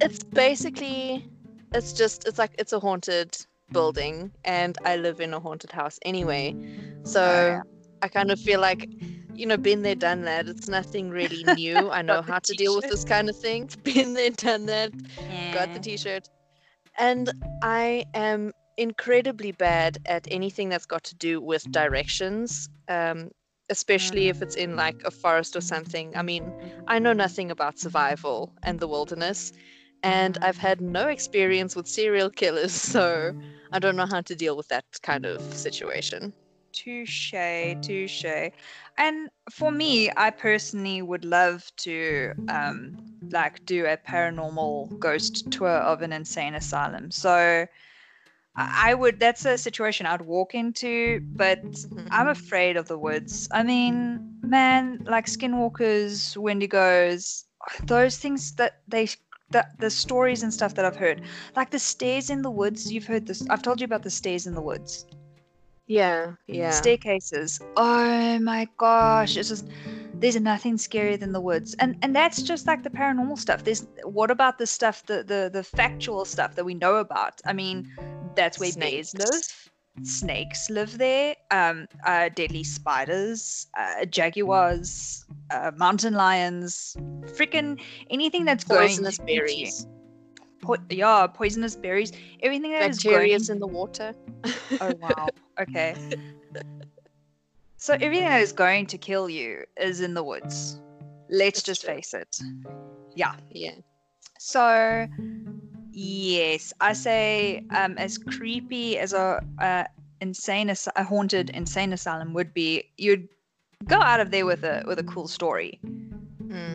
[0.00, 1.28] it's basically,
[1.74, 3.36] it's just, it's like, it's a haunted
[3.72, 6.56] building, and I live in a haunted house anyway.
[7.04, 7.60] So yeah.
[8.02, 8.88] I kind of feel like,
[9.34, 10.48] you know, been there, done that.
[10.48, 11.90] It's nothing really new.
[11.90, 13.70] I know how to deal with this kind of thing.
[13.84, 14.92] Been there, done that.
[15.54, 16.28] Got the t shirt.
[16.98, 17.30] And
[17.62, 22.68] I am incredibly bad at anything that's got to do with directions.
[22.88, 23.30] Um,
[23.70, 26.16] especially if it's in like a forest or something.
[26.16, 26.54] I mean,
[26.86, 29.52] I know nothing about survival and the wilderness,
[30.02, 33.34] and I've had no experience with serial killers, so
[33.72, 36.34] I don't know how to deal with that kind of situation.
[36.72, 37.34] Touche,
[37.82, 38.24] touche.
[38.98, 42.98] And for me, I personally would love to um
[43.32, 47.10] like do a paranormal ghost tour of an insane asylum.
[47.10, 47.66] So
[48.58, 52.28] I would that's a situation I'd walk into, but I'm mm-hmm.
[52.28, 53.48] afraid of the woods.
[53.52, 57.44] I mean, man, like skinwalkers, wendigos,
[57.84, 59.08] those things that they
[59.50, 61.22] the, the stories and stuff that I've heard.
[61.54, 64.46] Like the stairs in the woods, you've heard this I've told you about the stairs
[64.46, 65.06] in the woods
[65.86, 66.70] Yeah, yeah.
[66.70, 67.60] staircases.
[67.76, 69.68] Oh my gosh, it's just
[70.20, 73.64] there's nothing scarier than the woods, and and that's just like the paranormal stuff.
[73.64, 77.40] There's what about the stuff, the the the factual stuff that we know about?
[77.46, 77.86] I mean,
[78.34, 79.14] that's where bears Snakes.
[79.14, 79.70] live.
[80.04, 81.34] Snakes live there.
[81.50, 86.96] Um, uh, deadly spiders, uh, jaguars, uh, mountain lions,
[87.36, 89.64] freaking anything that's Poisonous going to eat you.
[89.64, 89.86] berries,
[90.62, 92.12] Po- yeah, poisonous berries.
[92.42, 94.14] Everything that is going bacteria in the water.
[94.80, 95.28] Oh wow.
[95.60, 95.96] Okay.
[97.78, 100.80] So everything that is going to kill you is in the woods.
[101.30, 101.94] Let's That's just true.
[101.94, 102.36] face it.
[103.14, 103.32] Yeah.
[103.50, 103.74] Yeah.
[104.38, 105.06] So
[105.92, 109.40] yes, I say um, as creepy as a,
[110.20, 113.28] insane as- a haunted insane asylum would be, you'd
[113.86, 115.78] go out of there with a with a cool story.
[115.82, 116.74] Hmm.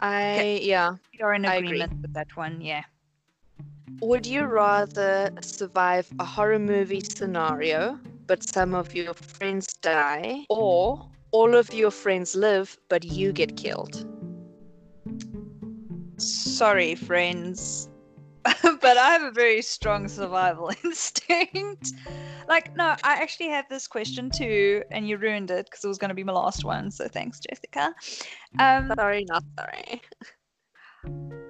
[0.00, 0.96] I yeah.
[1.12, 1.80] You're in I agree.
[1.80, 2.82] agreement with that one, yeah.
[4.00, 11.08] Would you rather survive a horror movie scenario, but some of your friends die, or
[11.30, 14.04] all of your friends live, but you get killed?
[16.18, 17.88] Sorry, friends.
[18.44, 21.92] but I have a very strong survival instinct.
[22.48, 25.98] Like, no, I actually have this question too, and you ruined it because it was
[25.98, 26.90] going to be my last one.
[26.90, 27.94] So thanks, Jessica.
[28.58, 30.00] Um, Sorry, not sorry.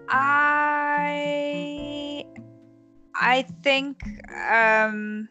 [0.08, 2.24] I
[3.14, 4.02] I think
[4.50, 5.28] um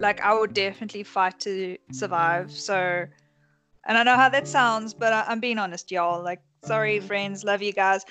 [0.00, 2.50] like I would definitely fight to survive.
[2.50, 3.06] So
[3.86, 6.22] and I know how that sounds, but I, I'm being honest, y'all.
[6.22, 7.02] Like, sorry, mm.
[7.02, 8.04] friends, love you guys.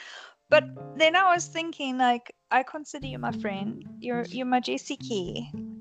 [0.49, 0.63] But
[0.97, 3.86] then I was thinking, like, I consider you my friend.
[3.99, 5.36] You're you're my Jessica,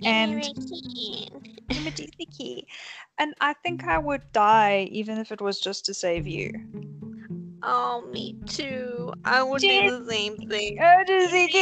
[0.05, 2.66] and you're my Jessica,
[3.18, 6.53] and I think I would die even if it was just to save you.
[7.62, 9.12] Oh, me too.
[9.25, 10.79] I would do the same thing.
[10.81, 11.59] Oh, Jessica,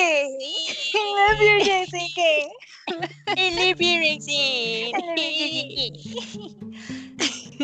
[0.95, 2.49] I love you, Jessica.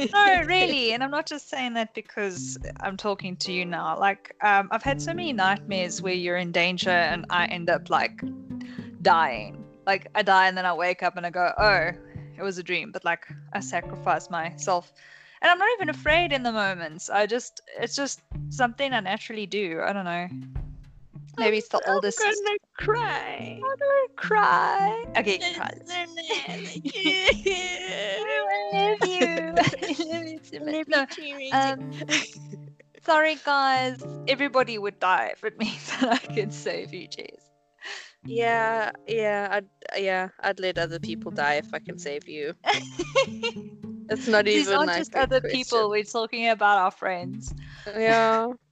[0.12, 3.99] no, really, and I'm not just saying that because I'm talking to you now.
[3.99, 7.90] Like, um, I've had so many nightmares where you're in danger and I end up
[7.90, 8.23] like
[9.03, 9.64] dying.
[9.87, 11.90] Like, I die and then I wake up and I go, oh,
[12.37, 12.90] it was a dream.
[12.92, 14.92] But like, I sacrifice myself,
[15.43, 17.11] and I'm not even afraid in the moments.
[17.11, 19.81] I just, it's just something I naturally do.
[19.85, 20.29] I don't know.
[21.39, 22.21] Maybe it's the oldest.
[22.25, 23.61] I'm gonna cry.
[23.63, 25.05] I'm gonna cry.
[25.19, 25.71] Okay, cry.
[26.49, 26.57] I
[28.73, 29.59] love you.
[29.83, 30.77] I love you so much.
[30.89, 31.07] No,
[31.53, 31.91] um,
[33.03, 34.05] sorry, guys.
[34.29, 37.51] Everybody would die if it means that I could save you, Jess.
[38.25, 39.67] yeah, yeah, I'd
[40.01, 42.55] yeah, I'd let other people die if I can save you.
[44.12, 45.59] It's not These even aren't like just other question.
[45.59, 45.90] people.
[45.90, 47.55] We're talking about our friends.
[47.87, 48.48] Yeah.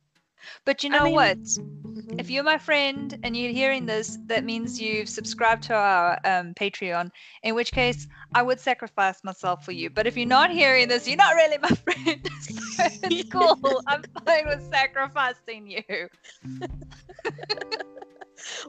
[0.65, 1.39] But you I know mean- what?
[1.39, 2.19] Mhm.
[2.19, 6.55] If you're my friend and you're hearing this, that means you've subscribed to our um,
[6.55, 7.11] Patreon.
[7.43, 9.91] In which case, I would sacrifice myself for you.
[9.91, 12.27] But if you're not hearing this, you're not really my friend.
[12.41, 13.83] so it's cool.
[13.87, 16.09] I'm fine with sacrificing you.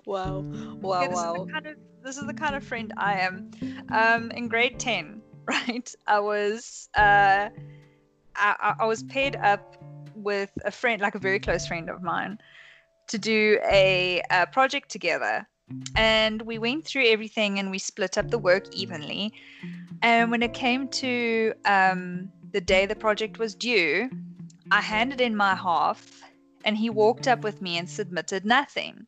[0.05, 0.41] Wow.
[0.81, 0.99] Wow.
[0.99, 1.33] Okay, this wow.
[1.35, 3.51] is the kind of this is the kind of friend I am.
[3.89, 5.21] Um, in grade ten,
[5.51, 5.93] right?
[6.07, 7.49] I was uh,
[8.35, 9.75] I, I- was paired up
[10.15, 12.37] with a friend, like a very close friend of mine,
[13.07, 15.47] to do a, a project together,
[15.95, 19.33] and we went through everything and we split up the work evenly.
[20.03, 24.09] And when it came to um, the day the project was due,
[24.71, 26.21] I handed in my half,
[26.65, 29.05] and he walked up with me and submitted nothing.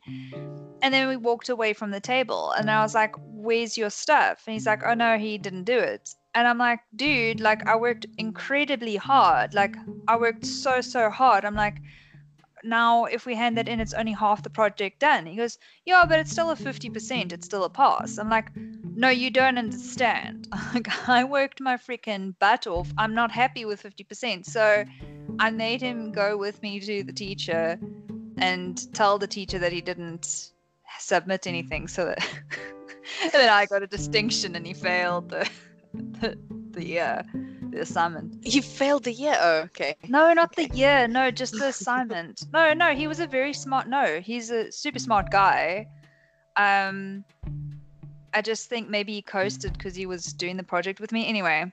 [0.82, 4.44] And then we walked away from the table, and I was like, Where's your stuff?
[4.46, 6.16] And he's like, Oh no, he didn't do it.
[6.36, 9.54] And I'm like, Dude, like, I worked incredibly hard.
[9.54, 9.76] Like,
[10.08, 11.46] I worked so, so hard.
[11.46, 11.78] I'm like,
[12.64, 15.26] now if we hand that in it's only half the project done.
[15.26, 18.18] He goes yeah but it's still a 50% it's still a pass.
[18.18, 18.50] I'm like
[18.96, 20.48] no you don't understand.
[20.74, 22.92] Like i worked my freaking butt off.
[22.98, 24.86] I'm not happy with 50% so
[25.40, 27.80] i made him go with me to the teacher
[28.38, 30.52] and tell the teacher that he didn't
[31.00, 32.20] submit anything so that
[33.32, 35.50] then i got a distinction and he failed the
[35.94, 36.38] the,
[36.72, 37.24] the uh
[37.70, 39.36] the assignment You failed the year.
[39.40, 39.96] Oh, okay.
[40.08, 40.68] no, not Okay.
[40.68, 41.08] the year.
[41.08, 42.44] No, just the assignment.
[42.54, 43.88] no, no, he was a very smart.
[43.88, 45.88] No, he's a super smart guy.
[46.56, 47.24] Um,
[48.34, 51.28] I just think maybe he coasted because he was doing the project with me.
[51.28, 51.72] Anyway,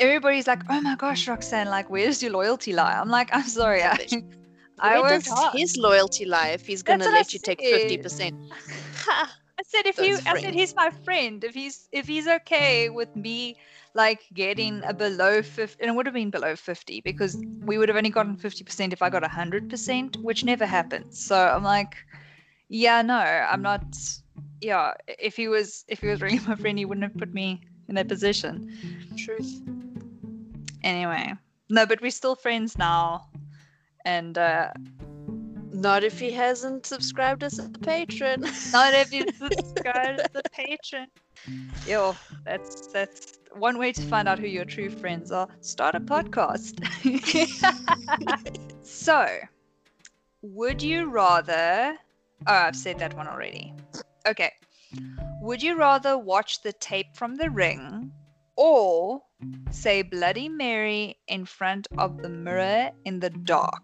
[0.00, 1.68] everybody's like, "Oh my gosh, Roxanne!
[1.68, 4.06] Like, where's your loyalty lie?" I'm like, "I'm sorry, I.
[4.78, 7.60] I Where does hard." his loyalty lie if he's gonna what I let you take
[7.60, 8.34] fifty percent?
[9.62, 11.44] I said if you, I said he's my friend.
[11.44, 13.56] If he's if he's okay with me
[13.94, 17.88] like getting a below 50 and it would have been below 50 because we would
[17.88, 21.24] have only gotten 50% if I got 100%, which never happens.
[21.24, 21.94] So I'm like,
[22.70, 23.84] yeah, no, I'm not
[24.60, 27.60] yeah, if he was if he was really my friend, he wouldn't have put me
[27.88, 28.68] in that position.
[29.16, 29.62] Truth.
[30.82, 31.34] Anyway.
[31.70, 33.28] No, but we're still friends now.
[34.04, 34.72] And uh
[35.72, 38.42] Not if he hasn't subscribed as a patron.
[38.72, 41.06] Not if you subscribed as a patron.
[41.86, 45.48] Yo, that's that's one way to find out who your true friends are.
[45.60, 46.76] Start a podcast.
[48.82, 49.26] so,
[50.42, 51.96] would you rather?
[52.46, 53.72] Oh, I've said that one already.
[54.26, 54.52] Okay.
[55.40, 58.12] Would you rather watch the tape from The Ring,
[58.56, 59.22] or
[59.70, 63.82] say Bloody Mary in front of the mirror in the dark?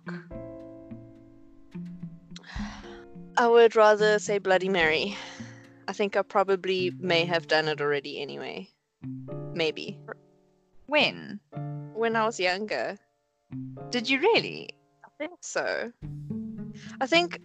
[3.38, 5.16] I would rather say Bloody Mary.
[5.87, 8.68] I think I probably may have done it already anyway.
[9.55, 9.96] Maybe.
[10.87, 11.38] When?
[11.94, 12.98] When I was younger.
[13.90, 14.70] Did you really?
[15.05, 15.92] I think so.
[17.01, 17.38] I think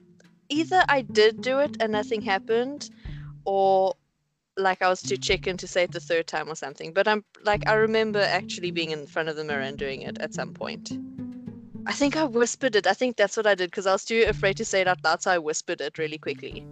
[0.49, 2.89] either I did do it and nothing happened,
[3.45, 3.93] or
[4.58, 6.91] like I was too chicken to say it the third time or something.
[6.91, 10.17] But I'm like I remember actually being in front of the mirror and doing it
[10.17, 10.91] at some point.
[11.86, 12.88] I think I whispered it.
[12.88, 15.04] I think that's what I did because I was too afraid to say it out
[15.04, 16.65] loud, so I whispered it really quickly.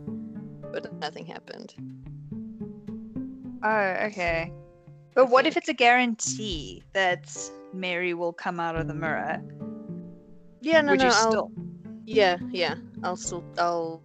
[0.72, 1.74] But nothing happened.
[3.64, 4.52] Oh, okay.
[5.14, 7.36] But what if it's a guarantee that
[7.74, 9.42] Mary will come out of the mirror?
[10.62, 11.06] Yeah, no, Would no.
[11.08, 11.52] you I'll, still?
[12.06, 12.76] Yeah, yeah.
[13.04, 13.44] I'll still.
[13.58, 14.02] I'll.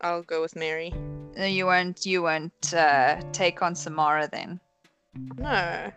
[0.00, 0.92] I'll go with Mary.
[1.36, 2.06] No, you won't.
[2.06, 4.60] You won't uh, take on Samara then.
[5.38, 5.90] No.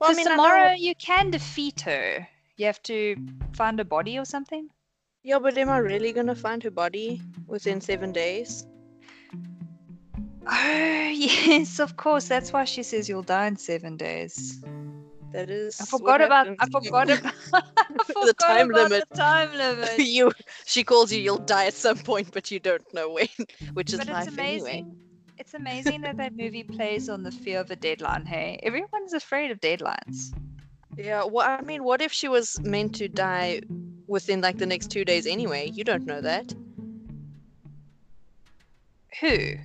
[0.00, 2.26] Well, I mean, I Samara, know- you can defeat her.
[2.56, 3.16] You have to
[3.52, 4.70] find a body or something.
[5.22, 8.66] Yeah, but am I really gonna find her body within seven days?
[10.46, 12.28] Oh yes, of course.
[12.28, 14.62] That's why she says you'll die in seven days.
[15.32, 15.80] That is.
[15.80, 16.48] I forgot about.
[16.58, 17.34] I forgot about.
[17.52, 19.08] I forgot time about limit.
[19.10, 19.98] The time limit.
[19.98, 20.32] you.
[20.64, 21.20] She calls you.
[21.20, 23.28] You'll die at some point, but you don't know when,
[23.74, 24.66] which is but life it's amazing.
[24.66, 24.84] anyway.
[25.38, 28.24] It's amazing that that movie plays on the fear of a deadline.
[28.24, 30.32] Hey, everyone's afraid of deadlines.
[30.96, 31.24] Yeah.
[31.24, 33.60] Well, I mean, what if she was meant to die
[34.06, 35.70] within like the next two days anyway?
[35.72, 36.54] You don't know that.
[39.20, 39.56] Who?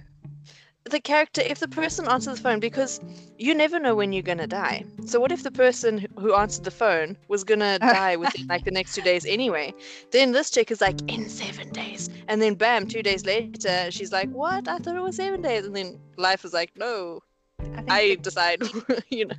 [0.86, 3.00] the character if the person answered the phone because
[3.38, 6.72] you never know when you're gonna die so what if the person who- answered the
[6.72, 9.74] phone was gonna die within like the next two days anyway
[10.12, 14.12] then this chick is like in seven days and then bam two days later she's
[14.12, 17.20] like what i thought it was seven days and then life is like no
[17.60, 18.62] I i decide
[19.10, 19.36] you know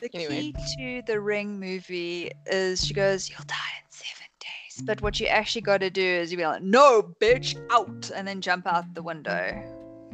[0.00, 0.52] the anyway.
[0.52, 5.20] key to the Ring movie is she goes, "You'll die in seven days," but what
[5.20, 8.66] you actually got to do is you be like, "No, bitch, out," and then jump
[8.66, 9.62] out the window.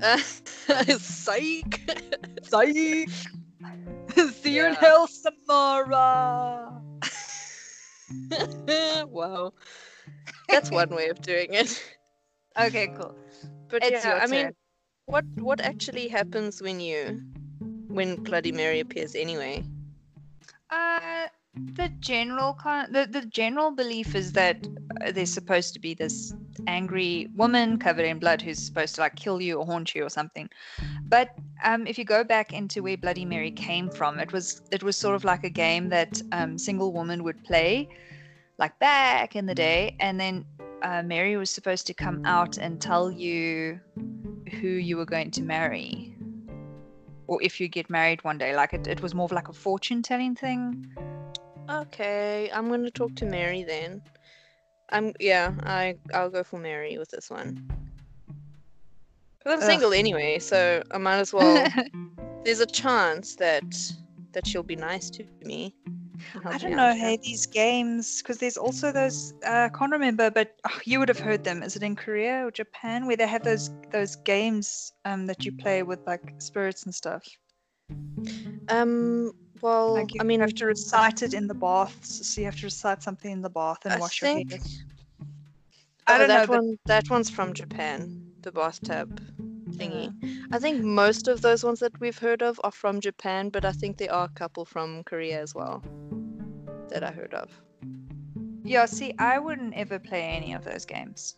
[0.98, 1.80] psych
[2.42, 2.74] Psych.
[4.32, 6.80] See you in hell, Samara.
[9.08, 9.52] wow
[10.48, 11.82] that's one way of doing it
[12.58, 13.14] Okay, cool.
[13.68, 14.52] But It's yeah, your I mean,
[15.06, 17.20] what what actually happens when you
[17.88, 19.64] when Bloody Mary appears anyway?
[20.70, 21.26] Uh,
[21.76, 24.66] the general kind, the, the general belief is that
[25.04, 26.34] uh, there's supposed to be this
[26.66, 30.08] angry woman covered in blood who's supposed to like kill you or haunt you or
[30.08, 30.48] something.
[31.08, 31.30] But
[31.62, 34.96] um, if you go back into where Bloody Mary came from, it was it was
[34.96, 37.88] sort of like a game that um, single woman would play,
[38.58, 40.44] like back in the day, and then
[40.82, 43.78] uh, Mary was supposed to come out and tell you
[44.60, 46.13] who you were going to marry.
[47.26, 49.52] Or if you get married one day, like it, it was more of like a
[49.52, 50.86] fortune telling thing.
[51.70, 54.02] Okay, I'm gonna talk to Mary then.
[54.90, 57.66] I'm yeah, I I'll go for Mary with this one.
[59.42, 59.64] 'Cause I'm Ugh.
[59.64, 61.66] single anyway, so I might as well.
[62.44, 63.64] there's a chance that
[64.32, 65.74] that she'll be nice to me.
[66.46, 70.56] I don't know, hey, these games, because there's also those, uh, I can't remember, but
[70.68, 71.62] oh, you would have heard them.
[71.62, 75.52] Is it in Korea or Japan where they have those those games um, that you
[75.52, 77.24] play with like spirits and stuff?
[78.68, 79.32] Um.
[79.62, 82.26] Well, Like you I mean, you have to recite it in the baths.
[82.28, 84.68] So you have to recite something in the bath and I wash think your head.
[86.06, 86.78] I oh, don't know, that but one.
[86.86, 88.32] That one's from Japan.
[88.42, 89.20] The bathtub
[89.74, 90.12] thingy.
[90.52, 93.72] I think most of those ones that we've heard of are from Japan, but I
[93.72, 95.82] think there are a couple from Korea as well
[96.90, 97.48] that I heard of.
[98.64, 101.36] yeah, see, I wouldn't ever play any of those games,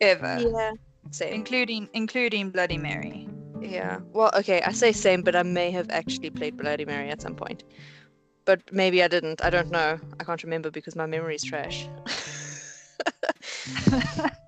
[0.00, 0.72] ever, Yeah.
[1.10, 1.34] Same.
[1.34, 3.28] including including Bloody Mary.
[3.60, 4.00] Yeah.
[4.12, 7.34] Well, okay, I say same, but I may have actually played Bloody Mary at some
[7.34, 7.64] point.
[8.44, 9.42] But maybe I didn't.
[9.42, 9.98] I don't know.
[10.20, 11.88] I can't remember because my memory's trash.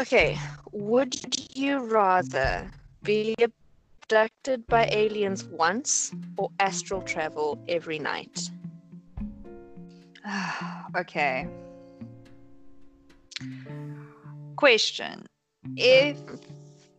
[0.00, 0.38] okay.
[0.72, 1.16] Would
[1.56, 2.70] you rather
[3.02, 8.50] be abducted by aliens once or astral travel every night?
[10.96, 11.46] okay.
[14.56, 15.26] Question.
[15.76, 16.18] If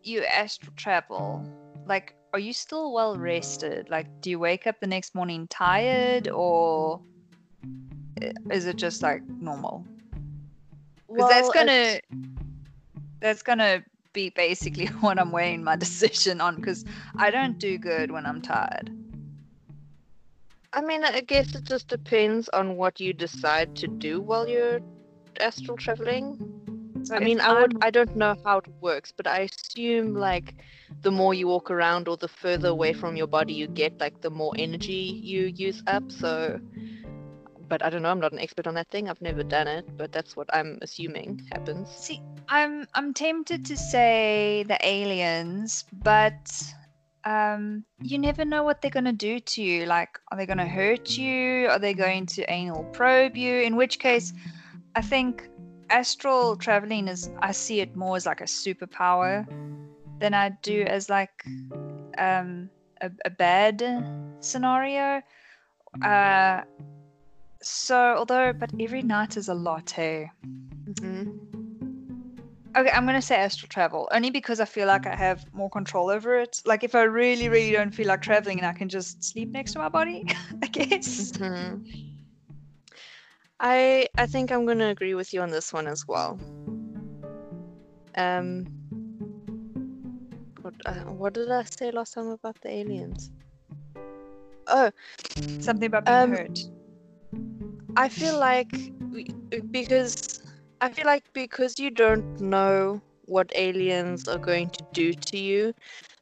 [0.04, 1.44] you astral travel,
[1.86, 3.90] like, are you still well rested?
[3.90, 7.02] Like, do you wake up the next morning tired or
[8.22, 9.86] eh, is it just like normal?
[11.08, 12.00] Because that's gonna
[13.20, 16.86] that's gonna be basically what I'm weighing my decision on because
[17.18, 18.92] I don't do good when I'm tired.
[20.72, 24.80] I mean, I guess it just depends on what you decide to do while you're
[25.40, 26.38] astral traveling.
[27.04, 27.74] So I mean, I would.
[27.74, 30.54] I'm- I don't know how it works, but I assume like
[31.02, 34.22] the more you walk around or the further away from your body you get, like
[34.22, 36.12] the more energy you use up.
[36.12, 36.60] So,
[37.70, 38.10] but I don't know.
[38.10, 39.08] I'm not an expert on that thing.
[39.08, 41.90] I've never done it, but that's what I'm assuming happens.
[41.90, 46.52] See, I'm I'm tempted to say the aliens, but
[47.24, 49.86] um, you never know what they're gonna do to you.
[49.86, 51.68] Like, are they gonna hurt you?
[51.70, 53.62] Are they going to anal probe you?
[53.62, 54.34] In which case,
[54.96, 55.48] I think
[55.90, 59.48] astral traveling is I see it more as like a superpower
[60.20, 61.46] than I do as like
[62.18, 62.70] um
[63.02, 63.84] a, a bad
[64.40, 65.22] scenario.
[66.04, 66.62] Uh,
[67.62, 70.32] so although, but every night is a lot, hey.
[71.02, 71.24] hmm
[72.78, 76.10] Okay, I'm gonna say astral travel only because I feel like I have more control
[76.10, 76.62] over it.
[76.66, 79.74] Like if I really, really don't feel like traveling, and I can just sleep next
[79.74, 80.24] to my body,
[80.64, 81.32] I guess.
[81.38, 81.76] hmm
[83.60, 86.40] I I think I'm gonna agree with you on this one as well.
[88.16, 88.66] Um.
[90.62, 93.32] What, uh, what did I say last time about the aliens?
[94.68, 94.92] Oh,
[95.60, 96.60] Something about being Um, hurt.
[97.96, 98.92] I feel like
[99.72, 100.40] because
[100.82, 105.74] I feel like because you don't know what aliens are going to do to you,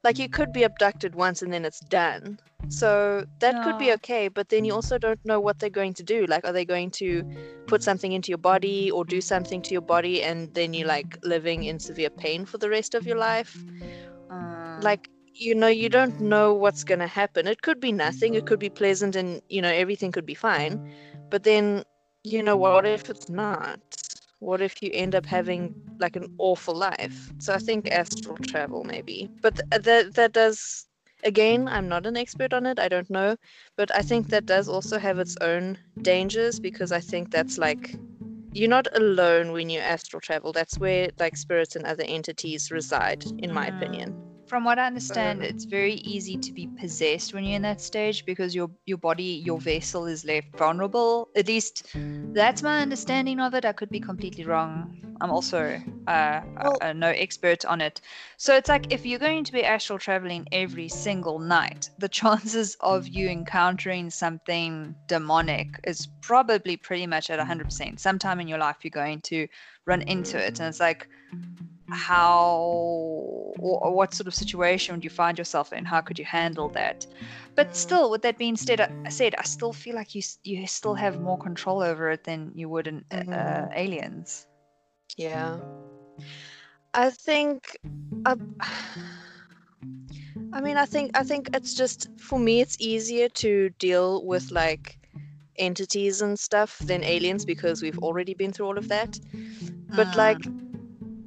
[0.03, 2.39] like you could be abducted once and then it's done.
[2.69, 6.03] So that could be okay, but then you also don't know what they're going to
[6.03, 6.25] do.
[6.25, 7.23] Like, are they going to
[7.67, 11.17] put something into your body or do something to your body and then you're like
[11.23, 13.65] living in severe pain for the rest of your life?
[14.29, 18.33] Uh, like you know you don't know what's going to happen it could be nothing
[18.33, 20.79] it could be pleasant and you know everything could be fine
[21.29, 21.83] but then
[22.23, 23.79] you know what if it's not?
[24.39, 27.31] What if you end up having like an awful life?
[27.39, 29.29] So i think astral travel maybe.
[29.41, 30.87] But th- that that does
[31.23, 33.35] again i'm not an expert on it i don't know.
[33.77, 37.97] But i think that does also have its own dangers because i think that's like
[38.53, 40.51] you're not alone when you astral travel.
[40.53, 43.69] That's where like spirits and other entities reside in my Mm.
[43.69, 44.15] opinion
[44.47, 48.25] from what I understand, it's very easy to be possessed when you're in that stage
[48.25, 51.29] because your your body, your vessel is left vulnerable.
[51.35, 51.87] At least
[52.33, 53.65] that's my understanding of it.
[53.65, 54.93] I could be completely wrong.
[55.19, 57.99] I'm also uh, Well- uh, no expert on it.
[58.37, 62.77] So it's like if you're going to be astral traveling every single night, the chances
[62.79, 67.99] of you encountering something demonic is probably pretty much at 100%.
[67.99, 69.47] Sometime in your life, you're going to
[69.85, 70.59] run into it.
[70.59, 71.07] And it's like,
[71.89, 72.59] how
[73.59, 77.05] or, what sort of situation would you find yourself in how could you handle that
[77.55, 77.75] but Mm.
[77.75, 81.19] still with that being said I, said I still feel like you you still have
[81.19, 83.71] more control over it than you would in uh, Mm.
[83.73, 84.47] aliens
[85.17, 85.59] Yeah.
[86.93, 87.77] I think
[88.25, 88.35] I,
[90.53, 94.51] I mean I think I think it's just for me it's easier to deal with
[94.51, 94.97] like
[95.57, 99.19] entities and stuff than aliens because we've already been through all of that.
[99.95, 100.15] But Mm.
[100.15, 100.47] like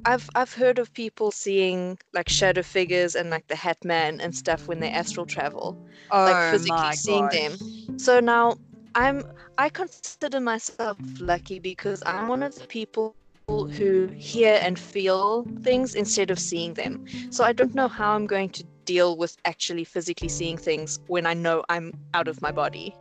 [0.05, 4.35] I've I've heard of people seeing like shadow figures and like the Hat Man and
[4.35, 5.77] stuff when they astral travel
[6.11, 7.33] oh like physically seeing gosh.
[7.33, 7.99] them.
[7.99, 8.55] So now
[8.95, 9.23] I'm
[9.57, 13.15] I consider myself lucky because I'm one of the people
[13.47, 17.05] who hear and feel things instead of seeing them.
[17.29, 21.25] So I don't know how I'm going to deal with actually physically seeing things when
[21.25, 22.95] I know I'm out of my body.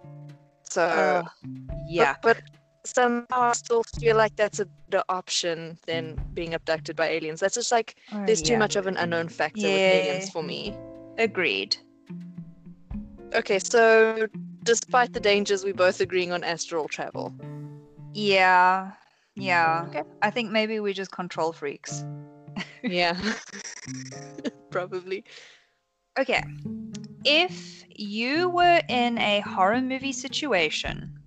[0.65, 1.23] So oh,
[1.97, 2.43] but- yeah but,
[2.95, 6.35] somehow I still feel like that's a better option than mm.
[6.35, 7.41] being abducted by aliens.
[7.41, 10.77] That's just like Oh, there's too much of an unknown factor with aliens for me.
[11.19, 11.77] agreed
[13.35, 14.27] Okay, so
[14.65, 17.33] despite the dangers, we're both agreeing on astral travel.
[18.15, 18.93] yeah
[19.37, 20.03] yeah Okay.
[20.23, 22.05] I think maybe we're just control freaks
[22.83, 23.17] Yeah.
[24.71, 25.25] Probably.
[26.19, 26.43] Okay.
[27.25, 31.20] If you were in a horror movie situation,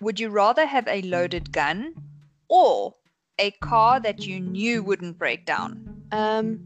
[0.00, 1.94] would you rather have a loaded gun
[2.48, 2.94] or
[3.38, 6.04] a car that you knew wouldn't break down?
[6.12, 6.60] Um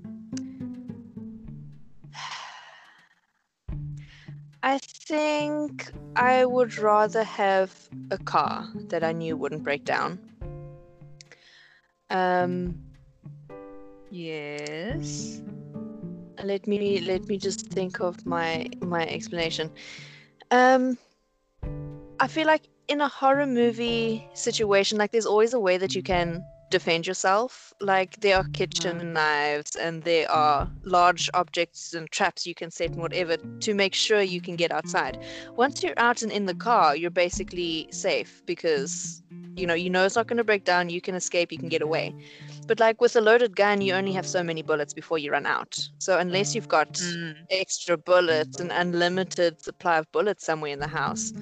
[4.62, 10.18] I think I would rather have a car that I knew wouldn't break down.
[12.10, 12.78] Um
[14.10, 15.40] Yes.
[16.42, 19.70] let me let me just think of my my explanation
[20.50, 20.98] um
[22.18, 22.62] i feel like
[22.92, 27.72] in a horror movie situation like there's always a way that you can defend yourself.
[27.80, 32.94] Like there are kitchen knives and there are large objects and traps you can set
[32.94, 35.18] and whatever to make sure you can get outside.
[35.56, 39.22] Once you're out and in the car you're basically safe because
[39.56, 41.68] you know you know it's not going to break down you can escape you can
[41.68, 42.14] get away.
[42.68, 45.46] But like with a loaded gun, you only have so many bullets before you run
[45.46, 45.90] out.
[45.98, 50.88] So unless you've got Mm, extra bullets, an unlimited supply of bullets somewhere in the
[50.88, 51.32] house,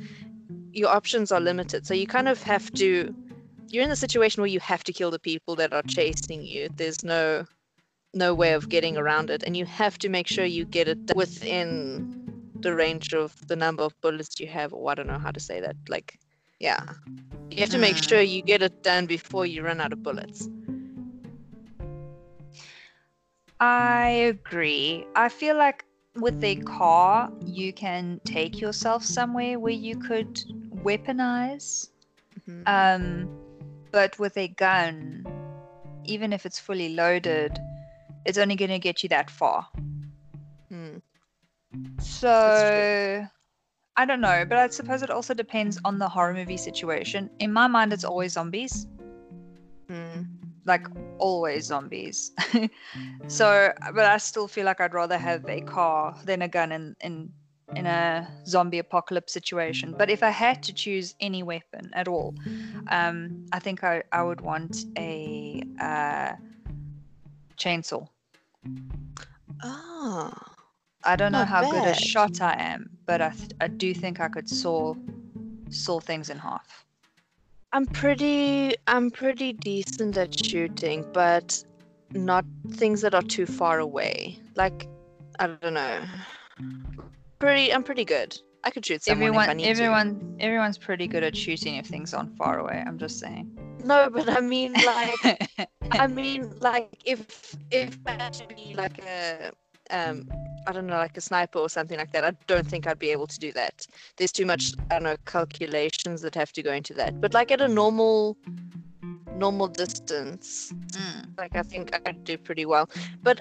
[0.72, 1.86] your options are limited.
[1.86, 3.14] So you kind of have to
[3.68, 6.68] you're in the situation where you have to kill the people that are chasing you.
[6.76, 7.46] There's no
[8.14, 10.98] no way of getting around it, and you have to make sure you get it
[11.14, 12.16] within
[12.60, 14.72] the range of the number of bullets you have.
[14.72, 15.76] Or I don't know how to say that.
[15.88, 16.18] Like,
[16.58, 16.80] yeah,
[17.50, 18.08] you have to make Mm.
[18.08, 20.48] sure you get it done before you run out of bullets.
[23.60, 25.06] I agree.
[25.14, 25.84] I feel like
[26.16, 30.40] with a car, you can take yourself somewhere where you could
[30.84, 31.88] weaponize.
[32.48, 32.62] Mhm.
[32.66, 33.28] Um,
[33.92, 35.24] but with a gun,
[36.04, 37.58] even if it's fully loaded,
[38.24, 39.66] it's only going to get you that far.
[40.68, 40.98] Hmm.
[41.98, 43.26] So
[43.96, 47.30] I don't know, but I suppose it also depends on the horror movie situation.
[47.38, 48.86] In my mind, it's always zombies,
[49.88, 50.22] Hmm.
[50.64, 50.86] like
[51.18, 52.32] always zombies.
[53.26, 56.96] so, but I still feel like I'd rather have a car than a gun in
[57.00, 57.32] in
[57.76, 59.94] in a zombie apocalypse situation.
[59.96, 62.34] But if I had to choose any weapon at all,
[62.88, 66.32] um, I think I I would want a uh,
[67.56, 68.08] chainsaw.
[69.62, 70.32] Oh.
[71.02, 74.20] I don't know how good a shot I am, but I, th- I do think
[74.20, 74.94] I could saw
[75.70, 76.84] saw things in half.
[77.72, 81.64] I'm pretty I'm pretty decent at shooting, but
[82.12, 84.40] not things that are too far away.
[84.56, 84.88] Like
[85.38, 86.02] I don't know.
[87.40, 88.38] Pretty I'm pretty good.
[88.62, 91.86] I could shoot someone if I everyone, need everyone, everyone's pretty good at shooting if
[91.86, 92.84] things aren't far away.
[92.86, 93.50] I'm just saying.
[93.82, 95.48] No, but I mean like
[95.90, 99.52] I mean like if if I had to be like a
[99.90, 100.28] um
[100.66, 103.10] I don't know, like a sniper or something like that, I don't think I'd be
[103.10, 103.86] able to do that.
[104.18, 107.22] There's too much I don't know calculations that have to go into that.
[107.22, 108.36] But like at a normal
[109.36, 111.36] normal distance, Mm.
[111.38, 112.88] like I think I do pretty well.
[113.22, 113.40] But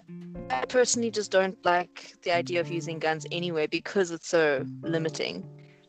[0.50, 5.46] I personally just don't like the idea of using guns anyway because it's so limiting.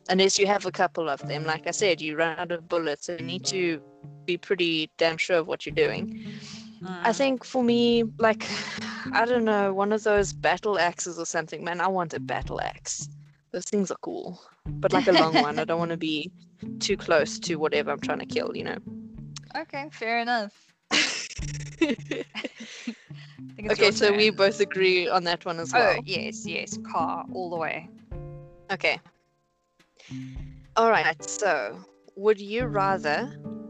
[0.09, 3.05] Unless you have a couple of them, like I said, you run out of bullets,
[3.05, 3.81] so you need to
[4.25, 6.23] be pretty damn sure of what you're doing.
[7.03, 7.15] I Mm.
[7.15, 8.47] think for me, like,
[9.13, 11.63] I don't know, one of those battle axes or something.
[11.63, 13.07] Man, I want a battle axe.
[13.51, 15.59] Those things are cool, but like a long one.
[15.59, 16.31] I don't want to be
[16.79, 18.77] too close to whatever I'm trying to kill, you know.
[19.55, 20.53] Okay, fair enough.
[20.91, 20.97] I
[21.79, 22.25] think
[23.57, 25.95] it's okay, so we both agree on that one as oh, well.
[25.97, 27.89] Oh yes, yes, car all the way.
[28.71, 28.99] Okay.
[30.77, 31.21] All right.
[31.29, 31.83] So,
[32.15, 33.29] would you rather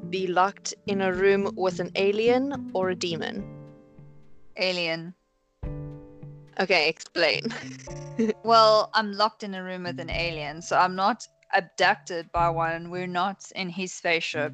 [0.10, 3.44] be locked in a room with an alien or a demon?
[4.58, 5.16] Alien.
[6.60, 7.42] Okay, explain.
[8.44, 12.92] Well, I'm locked in a room with an alien, so I'm not abducted by one.
[12.92, 14.54] We're not in his spaceship.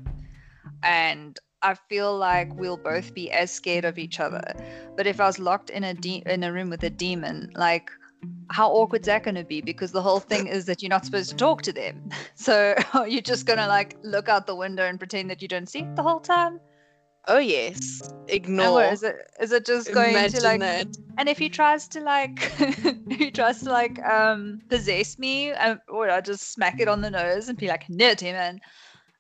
[0.83, 4.43] And I feel like we'll both be as scared of each other.
[4.95, 7.89] But if I was locked in a de- in a room with a demon, like
[8.49, 9.61] how awkward's that going to be?
[9.61, 12.09] Because the whole thing is that you're not supposed to talk to them.
[12.35, 12.75] So
[13.07, 15.79] you're just going to like look out the window and pretend that you don't see
[15.79, 16.59] it the whole time.
[17.27, 18.01] Oh yes.
[18.29, 18.71] Ignore.
[18.73, 19.15] what is it?
[19.41, 20.87] Is it just going Imagine to like that.
[21.17, 22.39] and if he tries to like
[23.09, 27.09] he tries to like um possess me um, or i just smack it on the
[27.09, 28.59] nose and be like no demon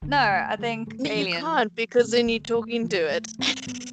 [0.03, 0.17] no
[0.49, 3.27] i think No, you can't because then you're talking to it.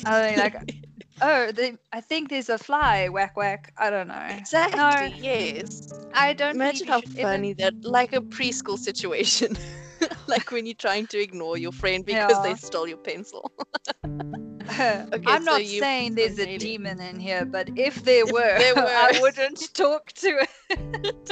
[0.06, 0.76] I mean, like,
[1.22, 5.14] oh they, i think there's a fly whack whack i don't know exactly.
[5.20, 5.88] Yes.
[6.12, 9.56] i don't Imagine how you should ever- funny that, like a preschool situation,
[10.26, 13.50] like when you're trying to ignore your friend because they stole your pencil.
[14.04, 18.74] okay, i'm not saying there's a demon in here but if there If were, there
[18.76, 21.30] i wouldn't talk to it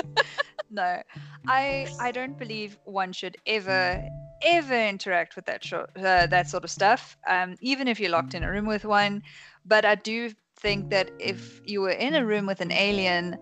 [0.70, 1.02] no
[1.49, 4.03] i i don't believe one should ever
[4.45, 8.34] ever interact with that sort uh, that sort of stuff um even if you're locked
[8.34, 9.22] in a room with one.
[9.64, 13.36] But i do think that if you were in a room with an alien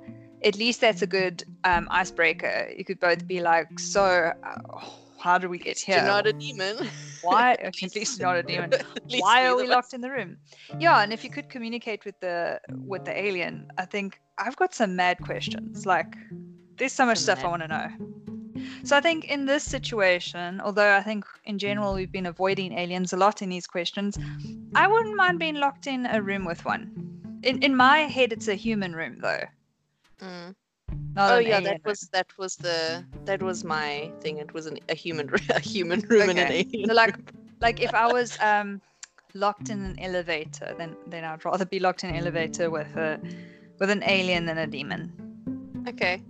[0.44, 2.70] at least that's a good um, icebreaker.
[2.76, 4.80] You could both be like so uh,
[5.18, 5.96] how do we get here?
[5.96, 6.88] You're not a demon.
[7.20, 8.70] why at least not a demon.
[9.18, 10.38] why are we locked in the room?
[10.78, 14.74] Yeah and if you could communicate with the with the alien i think i've got
[14.74, 15.84] some mad questions.
[15.84, 16.16] Like
[16.80, 17.88] there's so much stuff i want to know
[18.82, 23.12] so i think in this situation although i think in general we've been avoiding aliens
[23.12, 24.18] a lot in these questions
[24.74, 26.90] i wouldn't mind being locked in a room with one
[27.42, 29.44] in, in my head it's a human room though
[30.20, 30.54] Mm.
[31.16, 31.80] Oh yeah, that room.
[31.84, 34.38] was that was the that was my thing.
[34.38, 36.88] It was an, a human a human room and an alien.
[36.88, 37.16] So like
[37.60, 38.80] like if I was um
[39.34, 43.20] locked in an elevator, then then I'd rather be locked in an elevator with a
[43.78, 45.12] with an alien than a demon.
[45.88, 46.22] okay.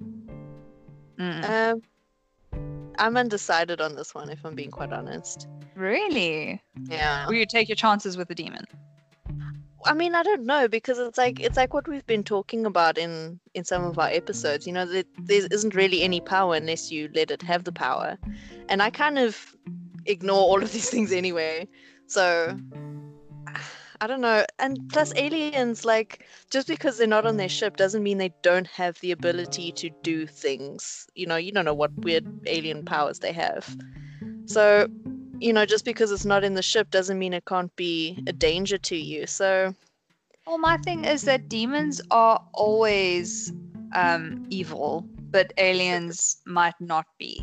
[1.21, 1.51] Mm.
[1.51, 1.83] Um,
[2.99, 4.31] I'm undecided on this one.
[4.31, 5.47] If I'm being quite honest.
[5.75, 6.63] really?
[6.89, 7.27] Yeah.
[7.27, 8.65] Will you take your chances with the demon?
[9.87, 12.99] I mean, I don't know because it's like it's like what we've been talking about
[12.99, 14.67] in in some of our episodes.
[14.67, 18.19] You know, that there isn't really any power unless you let it have the power.
[18.69, 19.57] And I kind of,
[20.07, 21.69] ignore all of these things anyway.
[22.07, 22.57] So
[24.01, 24.45] I don't know.
[24.59, 28.67] And plus, aliens, like, just because they're not on their ship doesn't mean they don't
[28.67, 31.07] have the ability to do things.
[31.15, 33.77] You know, you don't know what weird alien powers they have.
[34.47, 34.87] So,
[35.41, 38.33] you know, just because it's not in the ship doesn't mean it can't be a
[38.33, 39.27] danger to you.
[39.27, 39.75] So,
[40.47, 43.53] Well, my thing is that demons are always
[43.95, 47.41] um, evil, but aliens might not be.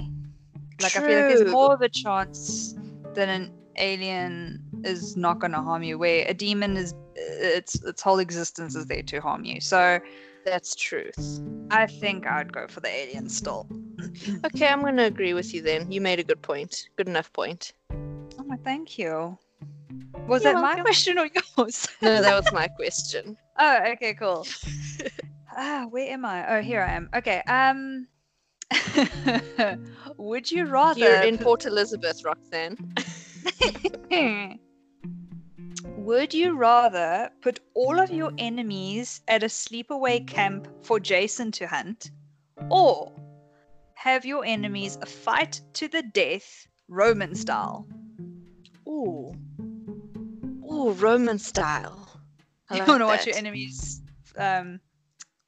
[0.79, 2.75] Like I feel like there's more of a chance
[3.15, 8.01] that an alien is not going to harm you, where a demon is its its
[8.01, 9.59] whole existence is there to harm you.
[9.61, 9.99] So
[10.45, 11.41] that's truth.
[11.71, 13.67] I think I'd go for the alien still.
[14.45, 15.91] Okay, I'm going to agree with you then.
[15.91, 16.89] You made a good point.
[16.97, 17.73] Good enough point.
[17.91, 19.37] Oh, my thank you.
[20.27, 21.87] Was You're that my question or yours?
[22.01, 23.37] No, that was my question.
[23.59, 24.45] Oh, okay, cool.
[25.57, 26.57] ah, where am I?
[26.57, 27.09] Oh, here I am.
[27.15, 27.41] Okay.
[27.47, 28.07] Um,
[30.17, 30.99] would you rather?
[30.99, 32.77] You're in Port Elizabeth, Roxanne.
[36.07, 41.67] Would you rather put all of your enemies at a sleepaway camp for Jason to
[41.67, 42.11] hunt,
[42.69, 43.11] or
[43.93, 47.85] have your enemies a fight to the death, Roman style?
[48.87, 49.33] Ooh.
[50.63, 52.07] Ooh, Roman style.
[52.69, 54.01] I you like want to watch your enemies
[54.37, 54.79] um,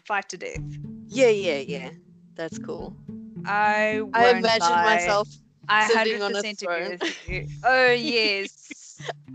[0.03, 0.60] fight to death?
[1.07, 1.89] Yeah, yeah, yeah.
[2.36, 2.97] That's cool.
[3.45, 4.84] I I imagine lie.
[4.84, 5.30] myself.
[5.70, 7.47] I sitting hundred on a percent agree with you.
[7.64, 8.79] Oh yes.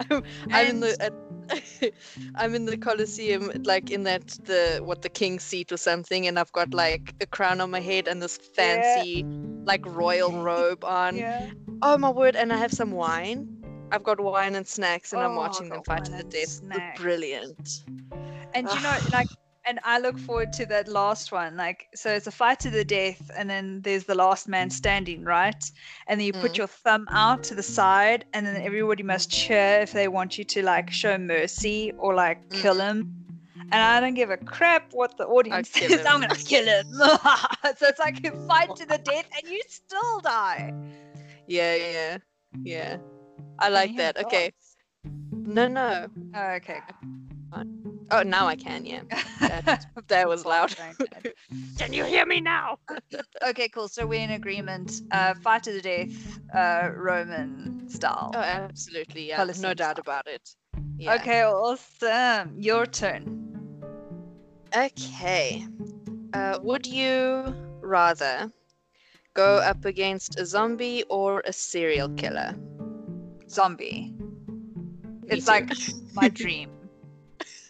[0.53, 0.97] I'm in the.
[1.03, 1.12] At,
[2.36, 6.38] I'm in the Colosseum, like in that the what the king's seat or something, and
[6.38, 8.55] I've got like a crown on my head and this Yeah.
[8.55, 9.24] fancy,
[9.66, 11.16] like royal robe on.
[11.16, 11.47] yeah.
[11.82, 12.34] Oh my word!
[12.36, 13.47] And I have some wine.
[13.92, 16.61] I've got wine and snacks, and I'm Oh, watching them fight to the death.
[16.97, 17.84] Brilliant.
[18.55, 19.28] And you know, like,
[19.66, 21.56] and I look forward to that last one.
[21.56, 25.24] Like, so it's a fight to the death, and then there's the last man standing,
[25.24, 25.64] right?
[26.06, 26.58] And then you put Mm.
[26.58, 30.44] your thumb out to the side, and then everybody must cheer if they want you
[30.44, 33.10] to like show mercy or like kill him.
[33.72, 36.04] And I don't give a crap what the audience says.
[36.06, 36.84] I'm gonna kill him.
[36.92, 40.72] so it's like you fight to the death, and you still die.
[41.46, 42.18] Yeah, yeah,
[42.62, 42.96] yeah.
[43.58, 44.18] I like that.
[44.24, 44.52] Okay.
[45.32, 46.06] No, no.
[46.34, 46.80] Oh, okay.
[48.11, 48.84] Oh, now I can.
[48.84, 49.00] Yeah.
[49.40, 50.74] That, that was loud.
[51.78, 52.78] Can you hear me now?
[53.46, 53.88] okay, cool.
[53.88, 55.00] So we're in agreement.
[55.11, 58.32] Uh, fight to the death, uh, Roman style.
[58.34, 59.28] Oh, absolutely.
[59.28, 59.36] Yeah.
[59.38, 60.02] Colosseum No doubt style.
[60.02, 60.50] about it.
[60.98, 61.14] Yeah.
[61.16, 62.55] Okay, awesome.
[62.59, 63.40] Your turn.
[64.76, 65.64] Okay.
[66.32, 68.50] Uh, would you rather
[69.34, 72.55] go up against a zombie or a serial killer?
[73.48, 74.14] Zombie.
[75.22, 75.52] Me It's too.
[75.52, 75.70] like
[76.14, 76.70] my dream.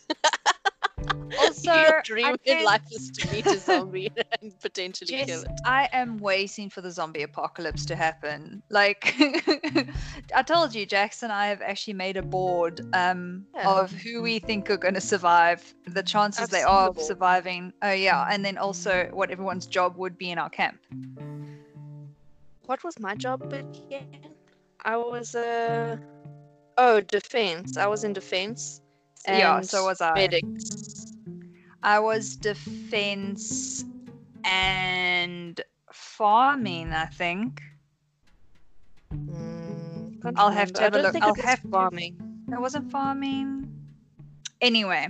[1.39, 4.11] also, Your I dream in life is to meet a zombie
[4.43, 5.61] and potentially kill it.
[5.65, 8.63] I am waiting for the zombie apocalypse to happen.
[8.71, 9.15] Like
[10.35, 13.69] I told you, Jackson and I have actually made a board um, Yeah.
[13.71, 17.73] of who we think are going to survive, the chances they are of surviving.
[17.83, 20.79] Oh yeah, and then also what everyone's job would be in our camp.
[22.67, 24.07] What was my job again?
[24.85, 25.97] I was uh
[26.77, 27.77] oh defense.
[27.77, 28.81] I was in defense.
[29.27, 30.15] Yeah, so was I.
[30.15, 31.13] Medics.
[31.83, 33.85] I was defense
[34.45, 35.61] and
[35.93, 37.63] farming, I think.
[39.15, 41.15] Mm, I'll have to have a look.
[41.21, 42.17] I'll have farming.
[42.51, 43.71] It wasn't farming.
[44.61, 45.09] Anyway,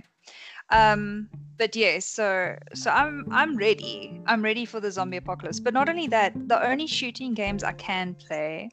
[0.71, 4.21] um, but yeah, so so I'm I'm ready.
[4.27, 5.61] I'm ready for the zombie apocalypse.
[5.61, 8.71] But not only that, the only shooting games I can play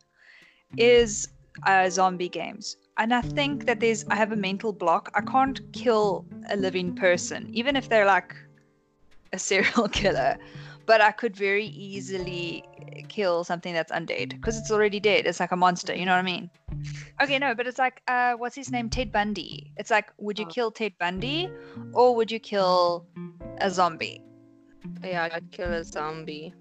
[0.77, 1.27] is
[1.65, 2.77] uh, zombie games.
[2.97, 5.11] And I think that there's I have a mental block.
[5.15, 8.35] I can't kill a living person, even if they're like
[9.33, 10.37] a serial killer.
[10.85, 12.63] But I could very easily
[13.07, 15.25] kill something that's undead because it's already dead.
[15.25, 15.95] It's like a monster.
[15.95, 16.49] You know what I mean?
[17.21, 18.89] Okay, no, but it's like, uh, what's his name?
[18.89, 19.71] Ted Bundy.
[19.77, 20.49] It's like, would you Oh.
[20.53, 21.49] kill Ted Bundy
[21.93, 23.05] or would you kill
[23.59, 24.21] a zombie?
[25.03, 26.53] Yeah, I'd kill a zombie.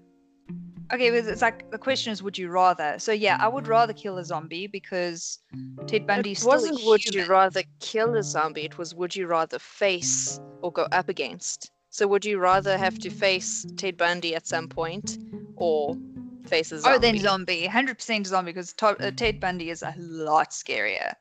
[0.93, 2.99] Okay, but it's like the question is, would you rather?
[2.99, 5.39] So yeah, I would rather kill a zombie because
[5.87, 9.57] Ted bundy It wasn't would you rather kill a zombie, it was would you rather
[9.59, 11.71] face or go up against.
[11.89, 15.17] So would you rather have to face Ted Bundy at some point
[15.57, 15.97] or
[16.45, 16.95] face a zombie?
[16.95, 21.13] Oh, then zombie, hundred percent zombie, because uh, Ted Bundy is a lot scarier.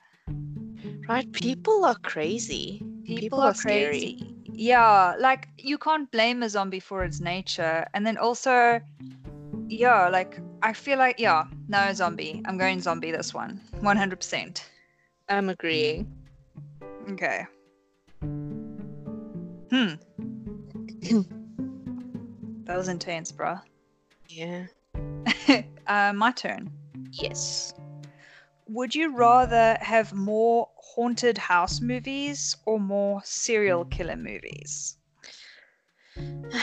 [1.09, 2.79] Right, people are crazy.
[3.05, 3.99] People, People are, are scary.
[3.99, 4.35] crazy.
[4.53, 8.81] Yeah, like you can't blame a zombie for its nature, and then also,
[9.71, 12.43] yeah, like I feel like yeah, no zombie.
[12.45, 14.69] I'm going zombie this one, one hundred percent.
[15.29, 16.11] I'm agreeing.
[17.13, 17.47] Okay.
[19.71, 19.95] Hmm.
[22.65, 23.61] that was intense, bruh.
[24.29, 24.67] Yeah.
[25.87, 26.71] uh, my turn.
[27.13, 27.73] Yes.
[28.69, 34.97] would you rather have more haunted house movies or more serial killer movies?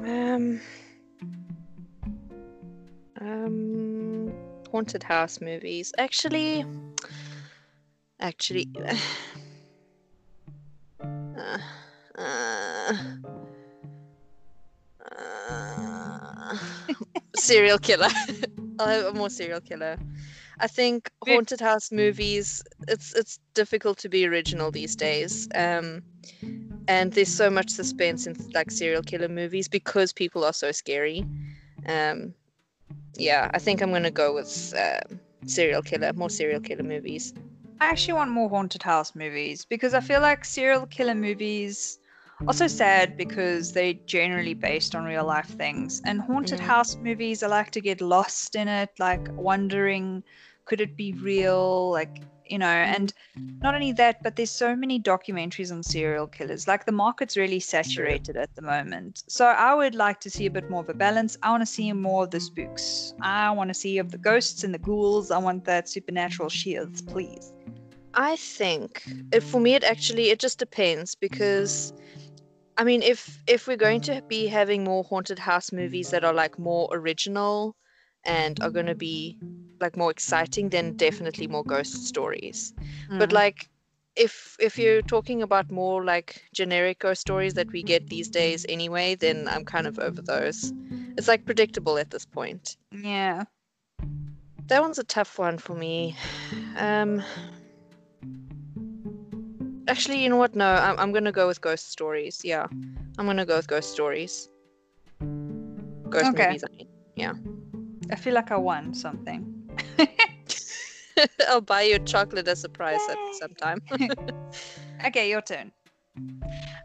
[0.00, 0.60] Um,
[3.20, 4.32] um,
[4.70, 5.92] haunted house movies.
[5.98, 6.64] Actually,
[8.20, 8.68] actually,
[11.02, 11.58] uh,
[12.16, 12.96] uh,
[15.20, 16.58] uh,
[17.36, 18.08] serial killer.
[18.78, 19.98] I'll have a more serial killer.
[20.60, 22.62] I think haunted house movies.
[22.88, 25.48] It's it's difficult to be original these days.
[25.54, 26.02] Um,
[26.88, 31.24] and there's so much suspense in like serial killer movies because people are so scary.
[31.86, 32.34] Um,
[33.16, 35.00] yeah, I think I'm gonna go with uh,
[35.46, 37.32] serial killer, more serial killer movies.
[37.80, 41.98] I actually want more haunted house movies because I feel like serial killer movies
[42.46, 46.00] are so sad because they're generally based on real life things.
[46.04, 46.64] And haunted Mhm.
[46.66, 50.22] house movies, I like to get lost in it, like wondering,
[50.66, 51.90] could it be real?
[51.90, 52.20] Like,
[52.50, 53.12] you know, and
[53.62, 56.66] not only that, but there's so many documentaries on serial killers.
[56.66, 59.24] Like the market's really saturated at the moment.
[59.28, 61.36] So I would like to see a bit more of a balance.
[61.42, 63.14] I want to see more of the spooks.
[63.20, 65.30] I want to see of the ghosts and the ghouls.
[65.30, 67.52] I want that supernatural shields, please.
[68.14, 71.92] I think it, for me, it actually it just depends because,
[72.76, 76.34] I mean, if if we're going to be having more haunted house movies that are
[76.34, 77.76] like more original
[78.24, 79.36] and are going to be
[79.80, 82.74] like more exciting, then definitely more ghost stories.
[83.18, 83.32] But Mm.
[83.32, 83.68] like,
[84.16, 88.66] if if you're talking about more like generic ghost stories that we get these days
[88.68, 90.72] anyway, then I'm kind of over those.
[91.16, 92.76] It's like predictable at this point.
[92.92, 93.44] yeah.
[94.68, 96.14] That one's a tough one for me.
[96.76, 97.22] Um,
[99.88, 100.54] actually, you know what?
[100.54, 102.40] No, I'm, I'm gonna go with ghost stories.
[102.44, 102.66] Yeah,
[103.18, 104.48] I'm gonna go with ghost stories.
[106.10, 106.48] Ghost Okay.
[106.48, 106.64] movies.
[106.64, 106.88] I mean.
[108.10, 109.46] I feel like I won something.
[111.48, 113.80] I'll buy you a chocolate as a surprise at some time.
[115.06, 115.72] Okay, your turn.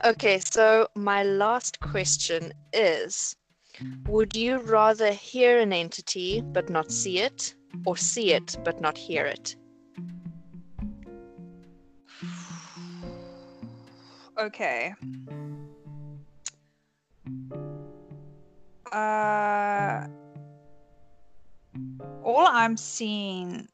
[0.05, 3.36] okay, so my last question is:
[4.07, 7.55] Would you rather hear an entity but not see it,
[7.86, 9.55] or see it but not hear it?
[14.39, 14.93] Okay.
[18.91, 20.05] Uh,
[22.24, 23.68] all I'm seeing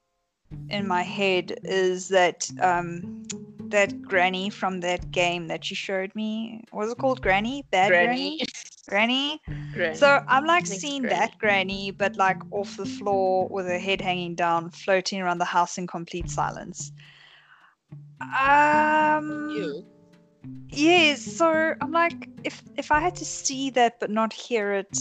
[0.70, 3.24] in my head is that um,
[3.70, 6.64] that granny from that game that you showed me.
[6.72, 7.22] What was it called?
[7.22, 7.66] Granny?
[7.72, 8.42] Bad granny?
[8.88, 9.42] Granny?
[9.74, 9.96] Granny.
[9.96, 11.16] So I'm like seeing Granny.
[11.16, 15.46] that granny, but like off the floor with her head hanging down, floating around the
[15.46, 16.92] house in complete silence.
[18.22, 19.50] Um.
[19.56, 19.86] you.
[20.70, 21.22] Yes.
[21.22, 24.98] So I'm like, if if I had to see that but not hear it,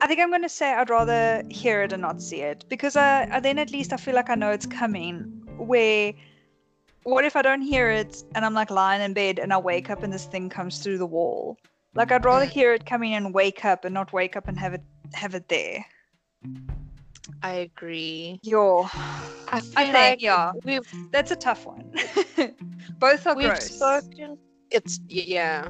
[0.00, 3.28] I think I'm gonna say I'd rather hear it and not see it because I,
[3.30, 5.42] I then at least I feel like I know it's coming.
[5.58, 6.12] Where,
[7.04, 9.90] what if I don't hear it and I'm like lying in bed and I wake
[9.90, 11.56] up and this thing comes through the wall?
[11.94, 14.74] Like I'd rather hear it coming and wake up and not wake up and have
[14.74, 14.82] it
[15.14, 15.84] have it there.
[17.42, 18.38] I agree.
[18.42, 18.88] Yo,
[19.48, 21.92] I, feel I think like yeah, we've that's a tough one.
[22.98, 23.76] Both are we've gross.
[23.76, 24.38] spoken.
[24.70, 25.68] It's yeah.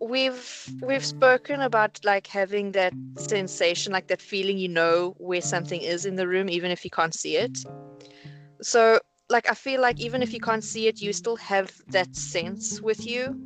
[0.00, 5.80] We've we've spoken about like having that sensation, like that feeling, you know, where something
[5.82, 7.64] is in the room, even if you can't see it.
[8.62, 12.14] So, like, I feel like even if you can't see it, you still have that
[12.16, 13.36] sense with you.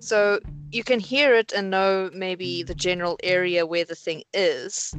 [0.00, 0.40] So
[0.72, 4.94] you can hear it and know maybe the general area where the thing is.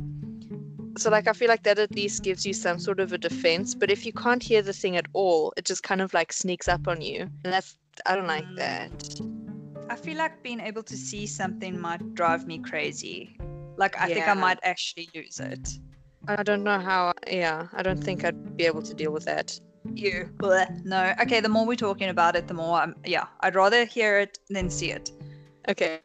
[0.97, 3.75] So, like, I feel like that at least gives you some sort of a defense.
[3.75, 6.67] But if you can't hear the thing at all, it just kind of like sneaks
[6.67, 7.21] up on you.
[7.43, 8.55] And that's, I don't like Mm.
[8.57, 9.34] that.
[9.89, 13.37] I feel like being able to see something might drive me crazy.
[13.77, 15.69] Like I think I might actually lose it.
[16.27, 19.59] I don't know how, yeah, I don't think I'd be able to deal with that.
[19.93, 20.29] You.
[20.83, 21.13] No.
[21.21, 21.39] Okay.
[21.39, 22.95] The more we're talking about it, the more I'm.
[23.05, 23.27] Yeah.
[23.41, 25.11] I'd rather hear it than see it.
[25.69, 25.99] Okay.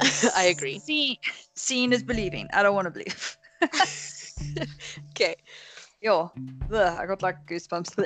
[0.34, 0.78] I agree.
[0.78, 1.20] See,
[1.54, 2.48] seeing is believing.
[2.54, 3.36] I don't want to believe.
[5.10, 5.34] Okay.
[6.00, 6.30] Yo.
[6.72, 7.98] I got like goosebumps.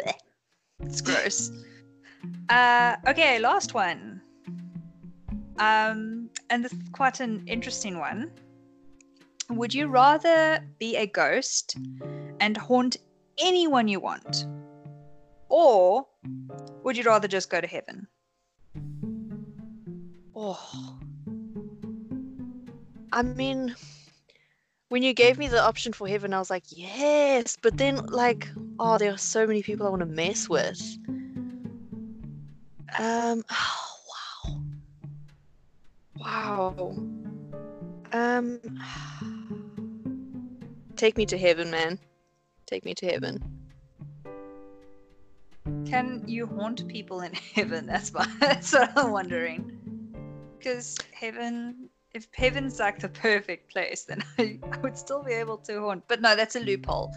[0.81, 1.53] It's gross.
[2.49, 2.97] uh.
[3.07, 3.39] Okay.
[3.39, 4.23] Last one.
[5.59, 6.31] Um.
[6.51, 8.31] And this is quite an interesting one.
[9.51, 11.77] Would you rather be a ghost
[12.41, 12.97] and haunt
[13.39, 14.47] anyone you want?
[15.49, 16.07] Or
[16.83, 18.07] would you rather just go to heaven?
[20.35, 20.99] Oh.
[23.13, 23.75] I mean,
[24.89, 27.59] when you gave me the option for heaven, I was like, yes.
[27.61, 28.49] But then, like,
[28.79, 30.81] oh, there are so many people I want to mess with.
[32.99, 33.45] Um.
[33.53, 33.92] Oh,
[36.23, 36.97] wow.
[38.13, 38.61] Um.
[40.97, 41.99] take me to heaven, man.
[42.67, 43.43] Take me to heaven.
[45.87, 47.87] Can you haunt people in heaven?
[47.93, 49.79] That's my, that's what I'm wondering.
[50.59, 55.59] Because heaven, if heaven's like the perfect place, then I, I would still be able
[55.59, 56.05] to haunt.
[56.09, 57.13] But no, that's a loophole.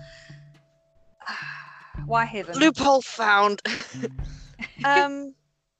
[2.05, 2.57] Why heaven?
[2.59, 3.61] Loophole found.
[4.85, 5.33] um,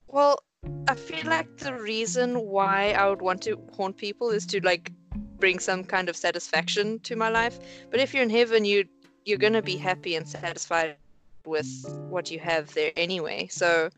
[0.07, 0.39] well,
[0.87, 4.91] I feel like the reason why I would want to haunt people is to like
[5.39, 7.59] bring some kind of satisfaction to my life.
[7.91, 8.85] But if you're in heaven, you
[9.25, 10.97] you're gonna be happy and satisfied
[11.45, 11.67] with
[12.09, 13.47] what you have there anyway.
[13.47, 13.89] So,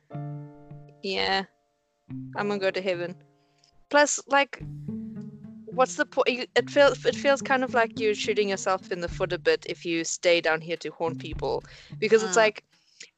[1.03, 1.43] yeah,
[2.35, 3.15] I'm gonna go to heaven.
[3.89, 4.61] Plus, like,
[5.65, 6.49] what's the point?
[6.55, 9.65] It feels it feels kind of like you're shooting yourself in the foot a bit
[9.69, 11.63] if you stay down here to haunt people,
[11.99, 12.45] because it's Mm.
[12.47, 12.63] like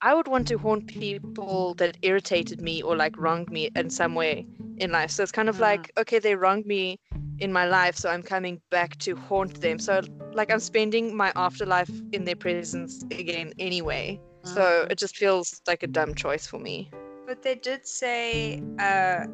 [0.02, 4.16] I would want to haunt people that irritated me or like wronged me in some
[4.16, 4.46] way
[4.78, 5.12] in life.
[5.12, 5.62] So it's kind of Mm.
[5.62, 7.00] like okay, they wronged me
[7.40, 9.80] in my life, so I'm coming back to haunt them.
[9.80, 10.02] So
[10.34, 14.20] like I'm spending my afterlife in their presence again anyway.
[14.44, 14.92] So Mm.
[14.92, 16.90] it just feels like a dumb choice for me.
[17.26, 19.26] But they did say uh,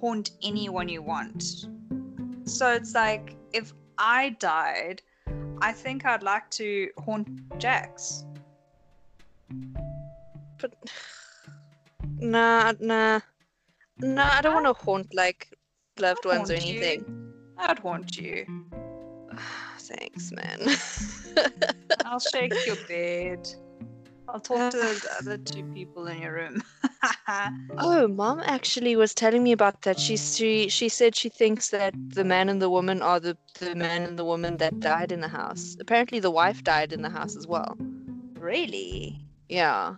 [0.00, 1.42] haunt anyone you want.
[2.44, 5.02] So it's like if I died,
[5.60, 7.28] I think I'd like to haunt
[7.58, 8.24] Jax.
[10.60, 10.74] But
[12.18, 13.20] nah, nah,
[13.98, 14.30] nah.
[14.32, 15.48] I don't want to haunt like
[15.98, 16.80] loved I'd ones or haunt you.
[16.80, 17.32] anything.
[17.58, 18.46] I'd haunt you.
[19.78, 20.60] Thanks, man.
[22.04, 23.48] I'll shake your bed.
[24.28, 26.62] I'll talk to those other two people in your room.
[27.78, 29.98] oh, mom actually was telling me about that.
[29.98, 33.74] She she she said she thinks that the man and the woman are the the
[33.74, 35.76] man and the woman that died in the house.
[35.80, 37.76] Apparently, the wife died in the house as well.
[38.38, 39.18] really?
[39.48, 39.96] Yeah.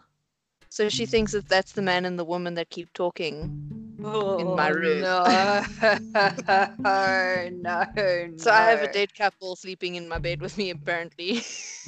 [0.72, 3.94] So she thinks that that's the man and the woman that keep talking.
[4.02, 5.02] Oh, my room.
[5.02, 5.62] No, no,
[6.86, 7.84] oh, no.
[8.38, 11.42] So I have a dead couple sleeping in my bed with me, apparently.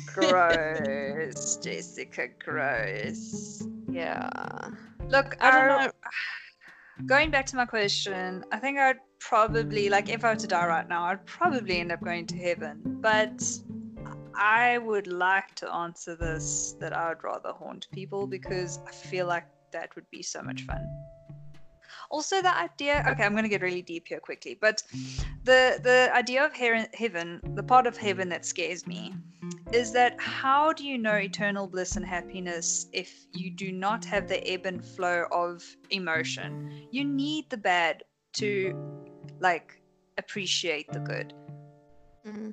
[0.05, 2.29] Gross, Jessica.
[2.45, 3.67] Gross.
[3.91, 4.69] yeah.
[5.09, 5.91] Look, I don't know.
[7.07, 10.67] Going back to my question, I think I'd probably like if I were to die
[10.67, 12.83] right now, I'd probably end up going to heaven.
[12.85, 13.43] But
[14.37, 19.27] I would like to answer this that I would rather haunt people because I feel
[19.27, 20.89] like that would be so much fun.
[22.11, 23.05] Also, the idea.
[23.09, 24.83] Okay, I'm going to get really deep here quickly, but
[25.45, 29.15] the the idea of he- heaven, the part of heaven that scares me,
[29.73, 34.29] is that how do you know eternal bliss and happiness if you do not have
[34.29, 36.89] the ebb and flow of emotion?
[36.91, 38.05] You need the bad
[38.35, 38.75] to
[39.41, 39.81] like
[40.19, 41.33] appreciate the good.
[42.27, 42.53] Mhm.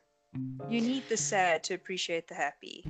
[0.69, 2.85] You need the sad to appreciate the happy.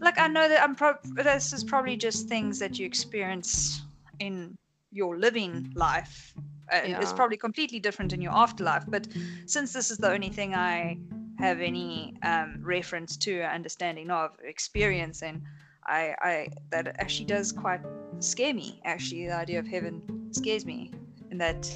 [0.00, 3.82] Like I know that I'm pro- this is probably just things that you experience
[4.18, 4.56] in
[4.90, 6.34] your living life.
[6.70, 9.06] Uh, It's probably completely different in your afterlife, but
[9.46, 10.98] since this is the only thing I
[11.38, 15.42] have any um, reference to, understanding of, experience in,
[15.86, 17.80] I, I that actually does quite
[18.20, 18.80] scare me.
[18.84, 20.92] Actually, the idea of heaven scares me,
[21.30, 21.68] and that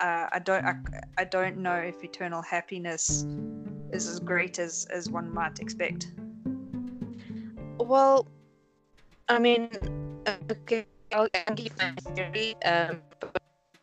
[0.00, 0.76] uh, I don't I,
[1.18, 3.26] I don't know if eternal happiness
[3.92, 6.12] is as great as as one might expect.
[7.78, 8.26] Well,
[9.28, 9.70] I mean,
[10.50, 12.54] okay, I'll, I'll give my theory.
[12.64, 13.00] Um,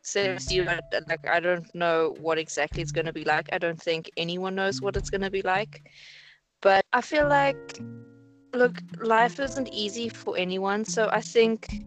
[0.03, 3.49] since you like, I don't know what exactly it's going to be like.
[3.53, 5.83] I don't think anyone knows what it's going to be like.
[6.61, 7.79] But I feel like,
[8.53, 10.85] look, life isn't easy for anyone.
[10.85, 11.83] So I think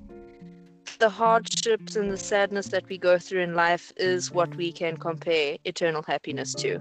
[1.04, 4.96] the hardships and the sadness that we go through in life is what we can
[4.96, 6.80] compare eternal happiness to.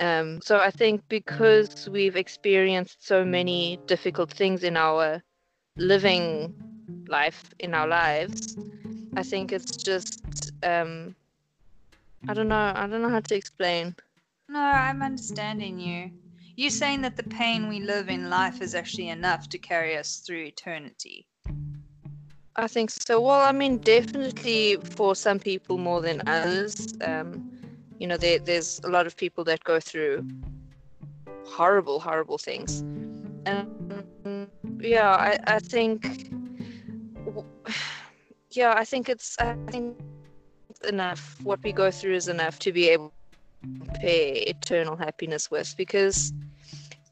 [0.00, 5.22] Um, so I think because we've experienced so many difficult things in our
[5.76, 6.54] living
[7.08, 8.56] life, in our lives,
[9.18, 11.14] I think it's just um,
[12.26, 12.72] I don't know.
[12.74, 13.94] I don't know how to explain.
[14.48, 16.10] No, I'm understanding you.
[16.56, 20.22] You're saying that the pain we live in life is actually enough to carry us
[20.26, 21.26] through eternity.
[22.56, 23.20] I think so.
[23.20, 26.94] Well, I mean, definitely for some people more than others.
[27.02, 27.50] Um,
[27.98, 30.28] you know, there, there's a lot of people that go through
[31.46, 32.80] horrible, horrible things.
[33.46, 34.48] And
[34.80, 36.30] yeah, I, I think,
[38.50, 39.96] yeah, I think it's, I think
[40.86, 41.36] enough.
[41.42, 43.12] What we go through is enough to be able
[43.62, 45.74] to compare eternal happiness with.
[45.78, 46.32] Because,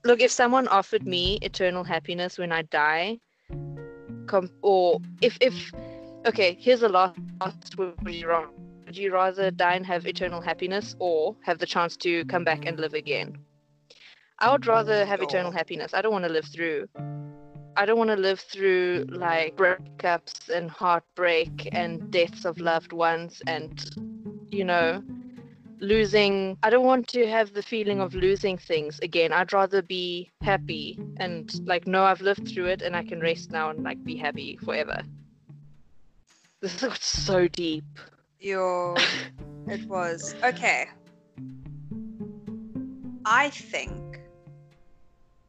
[0.05, 3.21] look, if someone offered me eternal happiness when I die,
[4.31, 5.55] com- or if if
[6.31, 8.49] okay here's the last would you rather
[8.87, 12.67] would you rather die and have eternal happiness or have the chance to come back
[12.67, 13.39] and live again?
[14.39, 15.59] I would rather mm, have eternal Oh.
[15.61, 15.95] happiness.
[15.95, 16.89] I don't want to live through
[17.77, 23.43] i don't want to live through like breakups and heartbreak and deaths of loved ones
[23.47, 23.73] and
[24.51, 25.03] you know
[25.81, 29.33] losing I don't want to have the feeling of losing things again.
[29.33, 33.51] I'd rather be happy and like know I've lived through it and I can rest
[33.51, 35.01] now and like be happy forever.
[36.61, 37.85] This is so deep.
[38.39, 38.95] Your
[39.69, 40.89] it was okay.
[43.25, 44.21] I think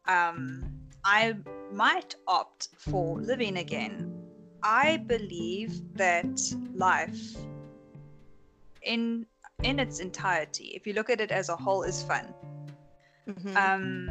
[0.07, 0.63] um
[1.03, 1.36] I
[1.73, 4.13] might opt for living again.
[4.63, 6.39] I believe that
[6.73, 7.36] life
[8.84, 9.25] in
[9.64, 12.34] in its entirety, if you look at it as a whole, is fun.
[13.28, 13.55] Mhm.
[13.55, 14.09] Um,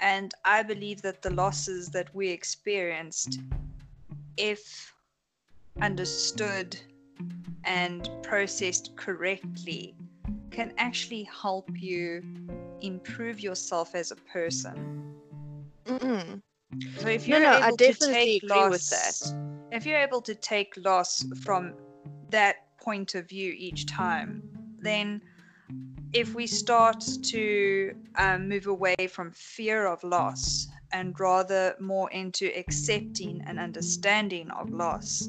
[0.00, 3.40] and I believe that the losses that we experienced,
[4.36, 4.94] if
[5.80, 6.78] understood
[7.64, 9.94] and processed correctly,
[10.50, 12.22] can actually help you
[12.80, 15.14] improve yourself as a person.
[15.84, 16.42] Mm-mm.
[16.98, 19.72] So if you're no, able I to definitely take agree with loss, that.
[19.72, 21.74] if you're able to take loss from
[22.30, 24.30] that point of view each time,
[24.78, 25.20] then
[26.12, 32.46] if we start to um, move away from fear of loss and rather more into
[32.56, 35.28] accepting and understanding of loss,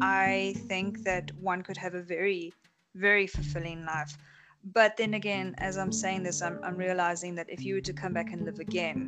[0.00, 2.54] I think that one could have a very,
[2.94, 4.16] very fulfilling life.
[4.64, 7.92] But then again, as I'm saying this, I'm, I'm realizing that if you were to
[7.92, 9.04] come back and live again,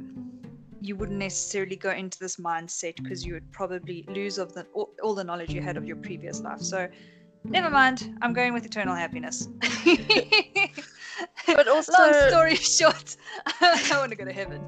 [0.82, 4.90] you wouldn't necessarily go into this mindset because you would probably lose of the all,
[5.02, 6.60] all the knowledge you had of your previous life.
[6.60, 6.88] So,
[7.44, 8.18] never mind.
[8.22, 9.48] I'm going with eternal happiness.
[11.46, 13.16] But also- long story short,
[13.60, 14.60] I want to go to heaven.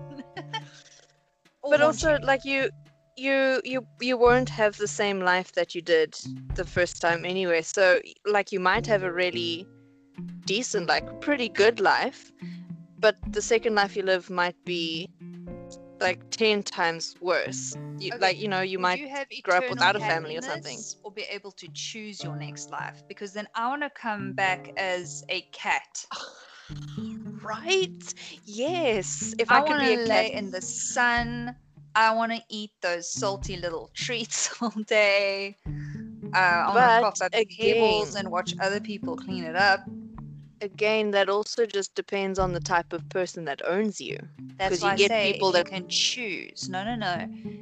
[1.68, 2.68] But also like you
[3.16, 6.14] you you you won't have the same life that you did
[6.55, 9.66] the first time anyway so like you might have a really
[10.47, 12.33] decent like pretty good life
[12.99, 15.09] but the second life you live might be
[16.05, 17.76] like 10 times worse.
[17.98, 20.78] You, Okay, like you know you might you grow up without a family or something.
[21.02, 23.02] or be able to choose your next life?
[23.09, 26.05] Because then i want to come back as a cat.
[27.42, 28.14] Right.
[28.44, 29.34] Yes.
[29.38, 30.30] If i, i, could be a cat.
[30.32, 31.57] in the sun.
[31.96, 35.57] I want to eat those salty little treats all day.
[36.34, 39.80] Uh, i want to cough up again- and watch other people clean it up
[40.64, 44.18] again that also just depends on the type of person that owns you
[44.58, 46.68] that's why you I get say people that- can choose.
[46.68, 47.14] No no no.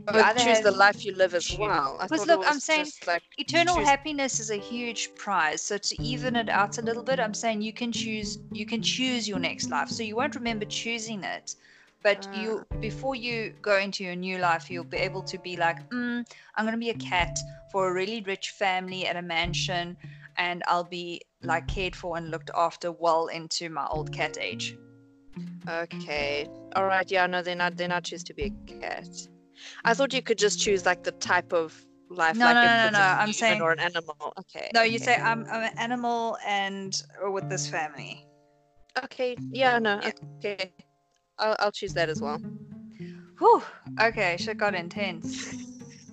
[0.08, 1.98] Either choose the life you live as choose- well.
[2.02, 5.62] Because look, I'm saying like eternal choose- happiness is a huge prize.
[5.62, 8.82] So to even it out a little bit i'm saying you can choose you can
[8.82, 9.88] choose your next life.
[9.88, 11.54] So you won't remember choosing it
[12.02, 15.78] but you before you go into your new life you'll be able to be like
[15.90, 16.18] mm,
[16.56, 17.34] i'm going to be a cat
[17.70, 19.96] for a really rich family at a mansion
[20.42, 24.76] and i'll be like cared for and looked after well into my old cat age
[25.68, 26.46] Okay.
[26.76, 27.10] All right.
[27.10, 27.26] Yeah.
[27.26, 29.08] No, then I then I choose to be a cat.
[29.84, 31.68] I thought you could just choose like the type of
[32.10, 32.36] life.
[32.36, 34.16] No, like no, no, no, a I'm saying- or an animal.
[34.40, 34.68] Okay.
[34.74, 35.04] no you okay.
[35.08, 38.26] say i'm, I'm an animal and or with this family
[39.04, 39.36] Okay.
[39.50, 39.78] Yeah.
[39.78, 40.00] No.
[40.02, 40.10] Yeah.
[40.38, 40.72] Okay.
[41.38, 42.38] I'll I'll choose that as well.
[43.38, 43.62] Whew.
[44.08, 45.28] okay shit got intense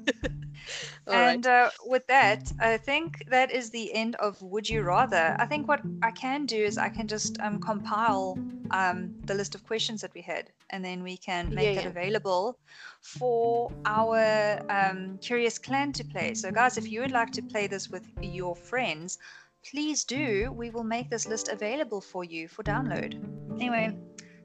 [1.08, 1.34] All right.
[1.34, 5.36] and uh, with that, I think that is the end of Would You Rather.
[5.40, 8.38] I think what I can do is I can just um, compile
[8.72, 11.84] um, the list of questions that we had, and then we can make Yeah, that
[11.84, 11.90] yeah.
[11.90, 12.58] available
[13.02, 16.34] for our um, Curious Clan to play.
[16.34, 19.18] So, guys, if you would like to play this with your friends,
[19.70, 20.52] please do.
[20.56, 23.16] We will make this list available for you for download.
[23.56, 23.96] Anyway,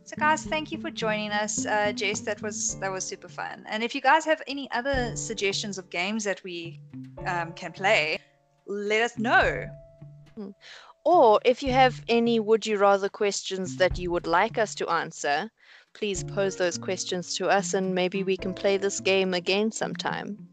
[0.04, 2.20] so guys, thank you for joining us, uh, Jess.
[2.20, 3.64] That was that was super fun.
[3.68, 6.80] And if you guys have any other suggestions of games that we
[7.26, 8.18] um, can play,
[8.66, 9.66] let us know.
[11.04, 14.88] Or if you have any would you rather questions that you would like us to
[14.88, 15.50] answer,
[15.92, 20.48] please pose those questions to us and maybe we can play this game again sometime.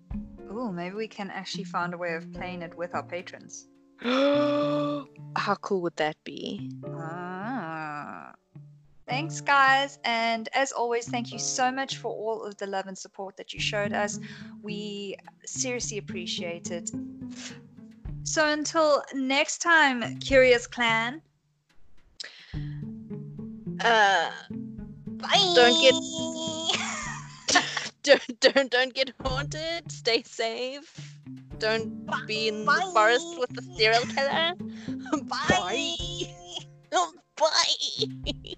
[0.49, 3.67] Oh, maybe we can actually find a way of playing it with our patrons.
[4.01, 6.69] How cool would that be?
[6.85, 8.33] Ah.
[9.11, 9.99] Thanks, guys.
[10.05, 13.53] And as always, thank you so much for all of the love and support that
[13.53, 14.21] you showed us.
[14.63, 16.89] We seriously appreciate it.
[18.23, 21.21] So until next time, Curious Clan.
[23.83, 24.31] Uh,
[25.19, 25.53] Bye.
[25.55, 25.93] Don't get-
[28.03, 29.91] don't don't don't get haunted.
[29.91, 31.17] Stay safe.
[31.59, 34.53] Don't be in the forest with the serial killer.
[35.25, 36.25] Bye.
[37.35, 38.55] Bye.